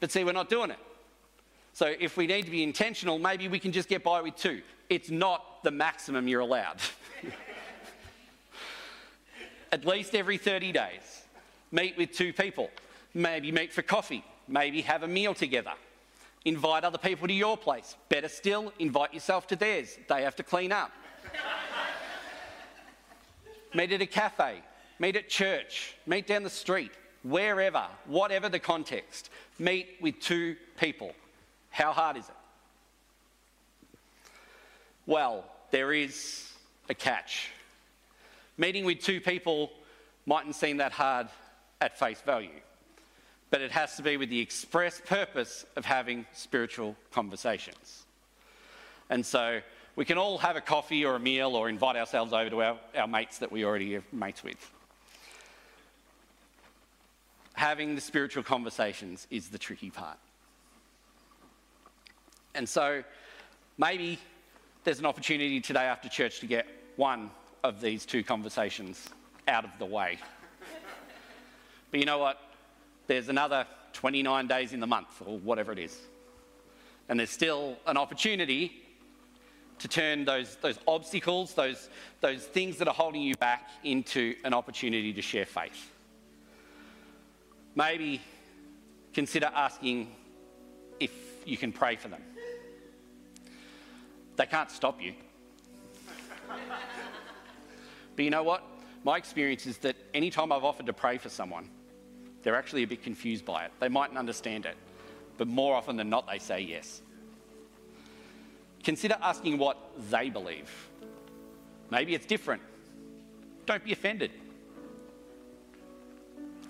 But 0.01 0.11
see, 0.11 0.25
we're 0.25 0.33
not 0.33 0.49
doing 0.49 0.71
it. 0.71 0.79
So 1.71 1.93
if 1.97 2.17
we 2.17 2.27
need 2.27 2.43
to 2.43 2.51
be 2.51 2.63
intentional, 2.63 3.17
maybe 3.17 3.47
we 3.47 3.59
can 3.59 3.71
just 3.71 3.87
get 3.87 4.03
by 4.03 4.19
with 4.19 4.35
two. 4.35 4.61
It's 4.89 5.09
not 5.09 5.63
the 5.63 5.71
maximum 5.71 6.27
you're 6.27 6.41
allowed. 6.41 6.81
At 9.75 9.83
least 9.83 10.15
every 10.15 10.37
30 10.37 10.71
days, 10.71 11.25
meet 11.69 11.97
with 11.97 12.13
two 12.13 12.31
people. 12.31 12.69
Maybe 13.13 13.51
meet 13.51 13.73
for 13.73 13.81
coffee. 13.81 14.23
Maybe 14.47 14.79
have 14.83 15.03
a 15.03 15.07
meal 15.07 15.33
together. 15.33 15.73
Invite 16.45 16.85
other 16.85 16.97
people 16.97 17.27
to 17.27 17.33
your 17.33 17.57
place. 17.57 17.97
Better 18.07 18.29
still, 18.29 18.71
invite 18.79 19.13
yourself 19.13 19.47
to 19.47 19.57
theirs. 19.57 19.97
They 20.07 20.23
have 20.23 20.37
to 20.37 20.43
clean 20.43 20.71
up. 20.71 20.91
meet 23.73 23.91
at 23.91 24.01
a 24.01 24.05
cafe. 24.05 24.61
Meet 24.97 25.17
at 25.17 25.27
church. 25.27 25.97
Meet 26.07 26.25
down 26.25 26.43
the 26.43 26.49
street. 26.49 26.93
Wherever, 27.23 27.85
whatever 28.05 28.47
the 28.47 28.59
context. 28.59 29.29
Meet 29.59 29.97
with 29.99 30.21
two 30.21 30.55
people. 30.79 31.11
How 31.69 31.91
hard 31.91 32.15
is 32.15 32.29
it? 32.29 32.35
Well, 35.05 35.43
there 35.71 35.91
is 35.91 36.49
a 36.87 36.93
catch. 36.93 37.49
Meeting 38.57 38.85
with 38.85 38.99
two 38.99 39.19
people 39.19 39.71
mightn't 40.25 40.55
seem 40.55 40.77
that 40.77 40.91
hard 40.91 41.27
at 41.81 41.99
face 41.99 42.21
value, 42.21 42.61
but 43.49 43.61
it 43.61 43.71
has 43.71 43.95
to 43.97 44.03
be 44.03 44.17
with 44.17 44.29
the 44.29 44.39
express 44.39 45.01
purpose 45.05 45.65
of 45.75 45.85
having 45.85 46.25
spiritual 46.33 46.95
conversations. 47.11 48.05
And 49.09 49.25
so 49.25 49.59
we 49.95 50.05
can 50.05 50.17
all 50.17 50.37
have 50.37 50.55
a 50.55 50.61
coffee 50.61 51.05
or 51.05 51.15
a 51.15 51.19
meal 51.19 51.55
or 51.55 51.69
invite 51.69 51.95
ourselves 51.95 52.33
over 52.33 52.49
to 52.49 52.61
our, 52.61 52.79
our 52.97 53.07
mates 53.07 53.39
that 53.39 53.51
we 53.51 53.65
already 53.65 53.93
have 53.93 54.03
mates 54.11 54.43
with. 54.43 54.71
Having 57.53 57.95
the 57.95 58.01
spiritual 58.01 58.43
conversations 58.43 59.27
is 59.29 59.49
the 59.49 59.57
tricky 59.57 59.89
part. 59.89 60.17
And 62.53 62.67
so 62.67 63.03
maybe 63.77 64.17
there's 64.83 64.99
an 64.99 65.05
opportunity 65.05 65.59
today 65.61 65.83
after 65.83 66.09
church 66.09 66.39
to 66.39 66.45
get 66.45 66.67
one 66.95 67.29
of 67.65 67.81
these 67.81 68.05
two 68.05 68.23
conversations 68.23 69.09
out 69.47 69.65
of 69.65 69.71
the 69.79 69.85
way. 69.85 70.19
but 71.91 71.99
you 71.99 72.05
know 72.05 72.19
what? 72.19 72.39
There's 73.07 73.27
another 73.27 73.65
29 73.93 74.47
days 74.47 74.71
in 74.73 74.79
the 74.79 74.87
month, 74.87 75.21
or 75.25 75.39
whatever 75.39 75.71
it 75.71 75.79
is. 75.79 75.97
And 77.09 77.19
there's 77.19 77.29
still 77.29 77.77
an 77.87 77.97
opportunity 77.97 78.71
to 79.79 79.87
turn 79.87 80.25
those, 80.25 80.57
those 80.61 80.79
obstacles, 80.87 81.53
those, 81.53 81.89
those 82.21 82.45
things 82.45 82.77
that 82.77 82.87
are 82.87 82.93
holding 82.93 83.21
you 83.21 83.35
back, 83.35 83.69
into 83.83 84.35
an 84.43 84.53
opportunity 84.53 85.11
to 85.13 85.21
share 85.21 85.45
faith. 85.45 85.91
Maybe 87.75 88.21
consider 89.13 89.51
asking 89.53 90.11
if 90.99 91.11
you 91.45 91.57
can 91.57 91.71
pray 91.71 91.95
for 91.95 92.09
them. 92.09 92.21
They 94.35 94.45
can't 94.45 94.71
stop 94.71 95.01
you. 95.01 95.13
But 98.15 98.23
you 98.23 98.31
know 98.31 98.43
what? 98.43 98.63
My 99.03 99.17
experience 99.17 99.65
is 99.65 99.77
that 99.79 99.95
anytime 100.13 100.51
I've 100.51 100.63
offered 100.63 100.85
to 100.87 100.93
pray 100.93 101.17
for 101.17 101.29
someone, 101.29 101.69
they're 102.43 102.55
actually 102.55 102.83
a 102.83 102.87
bit 102.87 103.03
confused 103.03 103.45
by 103.45 103.65
it. 103.65 103.71
They 103.79 103.89
mightn't 103.89 104.17
understand 104.17 104.65
it, 104.65 104.75
but 105.37 105.47
more 105.47 105.75
often 105.75 105.97
than 105.97 106.09
not, 106.09 106.27
they 106.27 106.39
say 106.39 106.61
yes. 106.61 107.01
Consider 108.83 109.17
asking 109.21 109.57
what 109.57 109.77
they 110.11 110.29
believe. 110.29 110.71
Maybe 111.89 112.13
it's 112.13 112.25
different. 112.25 112.61
Don't 113.65 113.83
be 113.83 113.91
offended. 113.91 114.31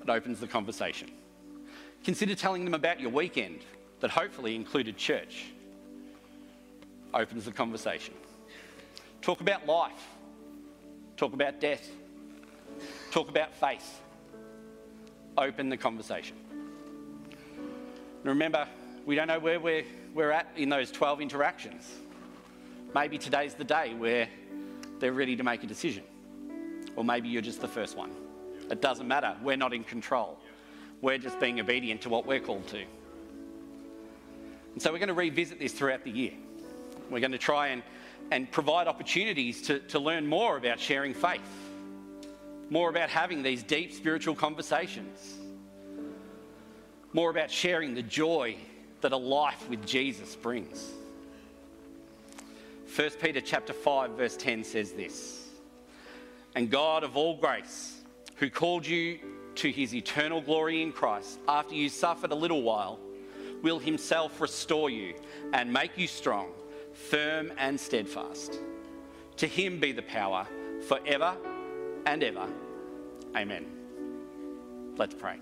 It 0.02 0.10
opens 0.10 0.40
the 0.40 0.48
conversation. 0.48 1.12
Consider 2.04 2.36
telling 2.36 2.64
them 2.64 2.74
about 2.74 3.00
your 3.00 3.10
weekend 3.10 3.62
that 4.00 4.12
hopefully 4.12 4.56
included 4.56 4.98
church 4.98 5.48
opens 7.14 7.46
the 7.46 7.52
conversation. 7.52 8.14
Talk 9.22 9.42
about 9.42 9.66
life, 9.66 9.92
talk 11.18 11.34
about 11.34 11.60
death, 11.60 11.90
talk 13.12 13.30
about 13.30 13.54
faith. 13.56 14.02
Open 15.38 15.70
the 15.70 15.78
conversation. 15.78 16.38
And 17.30 18.26
remember, 18.26 18.68
we 19.06 19.16
don't 19.16 19.28
know 19.28 19.40
where 19.40 19.60
we're, 19.60 19.84
we're 20.14 20.32
at 20.32 20.48
in 20.56 20.70
those 20.70 20.92
12 20.92 21.22
interactions. 21.22 21.92
Maybe 22.94 23.18
today's 23.18 23.54
the 23.54 23.66
day 23.66 23.94
where 23.94 24.30
they're 25.00 25.14
ready 25.14 25.36
to 25.36 25.44
make 25.44 25.64
a 25.64 25.68
decision. 25.68 26.04
Or 26.96 27.04
maybe 27.04 27.28
you're 27.28 27.42
just 27.42 27.62
the 27.62 27.68
first 27.68 27.98
one. 27.98 28.12
It 28.72 28.82
doesn't 28.82 29.08
matter. 29.08 29.36
We're 29.44 29.58
not 29.58 29.74
in 29.74 29.84
control. 29.84 30.40
We're 31.02 31.18
just 31.18 31.40
being 31.40 31.60
obedient 31.60 32.02
to 32.02 32.10
what 32.10 32.26
we're 32.26 32.40
called 32.40 32.66
to. 32.68 32.84
And 34.74 34.82
so 34.82 34.92
we're 34.92 35.00
going 35.00 35.10
to 35.10 35.14
revisit 35.14 35.60
this 35.60 35.74
throughout 35.74 36.04
the 36.04 36.12
year. 36.12 36.32
We're 37.10 37.20
going 37.20 37.34
to 37.34 37.38
try 37.38 37.68
and, 37.68 37.84
and 38.32 38.52
provide 38.52 38.88
opportunities 38.88 39.62
to, 39.64 39.80
to 39.80 40.00
learn 40.00 40.26
more 40.26 40.58
about 40.58 40.80
sharing 40.80 41.14
faith, 41.14 41.42
more 42.70 42.90
about 42.90 43.10
having 43.10 43.44
these 43.44 43.64
deep 43.64 43.94
spiritual 43.94 44.36
conversations, 44.36 45.36
more 47.14 47.30
about 47.30 47.52
sharing 47.52 47.94
the 47.94 48.02
joy 48.02 48.56
that 49.02 49.12
a 49.12 49.18
life 49.18 49.70
with 49.70 49.86
Jesus 49.86 50.36
brings. 50.36 50.92
1 52.96 53.10
Peter 53.22 53.42
chapter 53.42 53.74
5 53.74 54.12
verse 54.12 54.38
10 54.38 54.64
says 54.64 54.92
this. 54.94 55.48
And 56.56 56.70
God 56.70 57.04
of 57.04 57.18
all 57.18 57.36
grace, 57.36 58.02
who 58.38 58.50
called 58.50 58.88
you 58.88 59.20
to 59.56 59.70
his 59.70 59.94
eternal 59.94 60.42
glory 60.42 60.82
in 60.82 60.92
Christ, 60.92 61.40
after 61.48 61.76
you 61.76 61.90
suffered 61.90 62.32
a 62.32 62.36
little 62.36 62.62
while, 62.62 63.00
will 63.62 63.80
himself 63.80 64.40
restore 64.40 64.90
you 64.90 65.16
and 65.54 65.72
make 65.72 65.98
you 65.98 66.08
strong 66.08 66.50
firm 66.96 67.52
and 67.58 67.80
steadfast. 67.80 68.60
To 69.38 69.48
him 69.48 69.80
be 69.80 69.92
the 69.92 70.02
power 70.02 70.48
forever 70.88 71.36
and 72.06 72.24
ever. 72.24 72.48
Amen. 73.36 73.66
Let's 74.98 75.14
pray. 75.14 75.38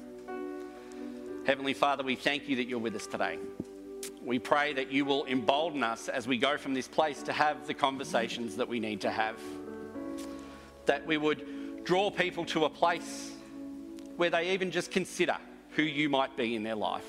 Heavenly 1.46 1.74
Father, 1.74 2.04
we 2.04 2.16
thank 2.16 2.50
you 2.50 2.56
that 2.56 2.68
you're 2.68 2.80
with 2.80 2.96
us 2.96 3.06
today. 3.06 3.38
We 4.24 4.40
pray 4.40 4.74
that 4.74 4.92
you 4.92 5.06
will 5.06 5.26
embolden 5.26 5.84
us 5.84 6.10
as 6.10 6.28
we 6.28 6.38
go 6.38 6.58
from 6.58 6.74
this 6.74 6.88
place 6.88 7.22
to 7.24 7.34
have 7.34 7.68
the 7.68 7.74
conversations 7.74 8.56
that 8.56 8.68
we 8.68 8.80
need 8.80 9.02
to 9.02 9.12
have. 9.12 9.38
That 10.86 11.06
we 11.06 11.18
would 11.18 11.84
draw 11.84 12.10
people 12.10 12.46
to 12.46 12.66
a 12.66 12.70
place 12.70 13.32
where 14.16 14.30
they 14.30 14.52
even 14.52 14.72
just 14.72 14.92
consider 14.92 15.38
who 15.76 15.84
you 15.84 16.10
might 16.10 16.36
be 16.38 16.56
in 16.56 16.64
their 16.64 16.76
life. 16.76 17.06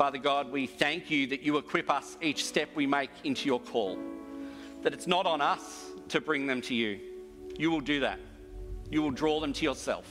Father 0.00 0.16
God, 0.16 0.50
we 0.50 0.66
thank 0.66 1.10
you 1.10 1.26
that 1.26 1.42
you 1.42 1.58
equip 1.58 1.90
us 1.90 2.16
each 2.22 2.46
step 2.46 2.70
we 2.74 2.86
make 2.86 3.10
into 3.24 3.44
your 3.44 3.60
call. 3.60 3.98
That 4.80 4.94
it's 4.94 5.06
not 5.06 5.26
on 5.26 5.42
us 5.42 5.90
to 6.08 6.22
bring 6.22 6.46
them 6.46 6.62
to 6.62 6.74
you. 6.74 6.98
You 7.58 7.70
will 7.70 7.82
do 7.82 8.00
that. 8.00 8.18
You 8.90 9.02
will 9.02 9.10
draw 9.10 9.40
them 9.40 9.52
to 9.52 9.62
yourself. 9.62 10.06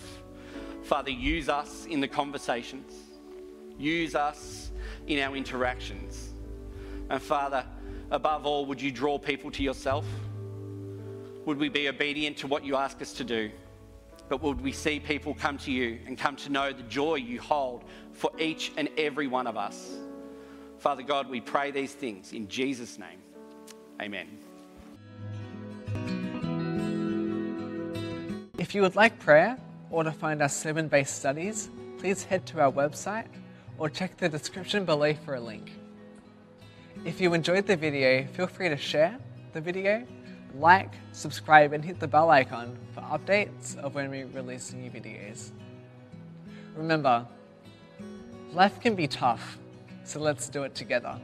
Father, 0.84 1.10
use 1.10 1.50
us 1.50 1.88
in 1.88 2.02
the 2.02 2.08
conversations, 2.08 2.94
use 3.80 4.14
us 4.14 4.70
in 5.08 5.18
our 5.24 5.36
interactions. 5.36 6.34
And 7.10 7.20
Father, 7.20 7.66
above 8.12 8.46
all, 8.46 8.68
would 8.68 8.80
you 8.80 8.92
draw 8.92 9.18
people 9.18 9.50
to 9.50 9.64
yourself? 9.64 10.06
Would 11.48 11.58
we 11.58 11.68
be 11.68 11.90
obedient 11.90 12.38
to 12.38 12.48
what 12.48 12.64
you 12.64 12.76
ask 12.76 13.02
us 13.02 13.12
to 13.14 13.24
do? 13.24 13.50
But 14.30 14.44
would 14.44 14.62
we 14.62 14.72
see 14.72 15.00
people 15.00 15.34
come 15.34 15.58
to 15.60 15.72
you 15.72 16.00
and 16.06 16.18
come 16.18 16.36
to 16.38 16.52
know 16.52 16.72
the 16.72 16.84
joy 16.84 17.16
you 17.16 17.42
hold 17.42 17.84
for 18.14 18.32
each 18.40 18.72
and 18.78 18.88
every 18.98 19.28
one 19.28 19.48
of 19.48 19.58
us? 19.58 19.98
Father 20.78 21.02
God, 21.02 21.30
we 21.30 21.42
pray 21.42 21.72
these 21.72 21.92
things 21.92 22.32
in 22.32 22.48
Jesus' 22.48 23.00
name. 23.00 23.20
Amen. 24.02 24.28
If 28.58 28.76
you 28.76 28.82
would 28.84 28.96
like 28.96 29.18
prayer 29.20 29.58
or 29.90 30.04
to 30.04 30.12
find 30.12 30.42
our 30.42 30.50
sermon 30.50 30.88
based 30.88 31.16
studies, 31.16 31.70
please 31.98 32.24
head 32.24 32.46
to 32.48 32.62
our 32.62 32.72
website 32.72 33.26
or 33.78 33.90
check 33.90 34.16
the 34.18 34.30
description 34.30 34.86
below 34.86 35.14
for 35.14 35.36
a 35.36 35.40
link. 35.40 35.72
If 37.04 37.20
you 37.20 37.34
enjoyed 37.34 37.66
the 37.66 37.78
video, 37.78 38.28
feel 38.28 38.48
free 38.48 38.70
to 38.70 38.78
share 38.78 39.18
the 39.54 39.62
video, 39.62 40.06
like, 40.56 40.94
subscribe, 41.12 41.74
and 41.74 41.84
hit 41.84 42.00
the 42.00 42.08
bell 42.08 42.30
icon 42.30 42.78
for 42.94 43.02
updates 43.02 43.78
of 43.78 43.96
when 43.96 44.10
we 44.10 44.24
release 44.24 44.74
new 44.74 44.90
videos. 44.90 45.52
Remember, 46.76 47.26
life 48.54 48.80
can 48.80 48.96
be 48.96 49.08
tough, 49.08 49.58
so 50.04 50.20
let's 50.20 50.50
do 50.50 50.64
it 50.64 50.76
together. 50.76 51.20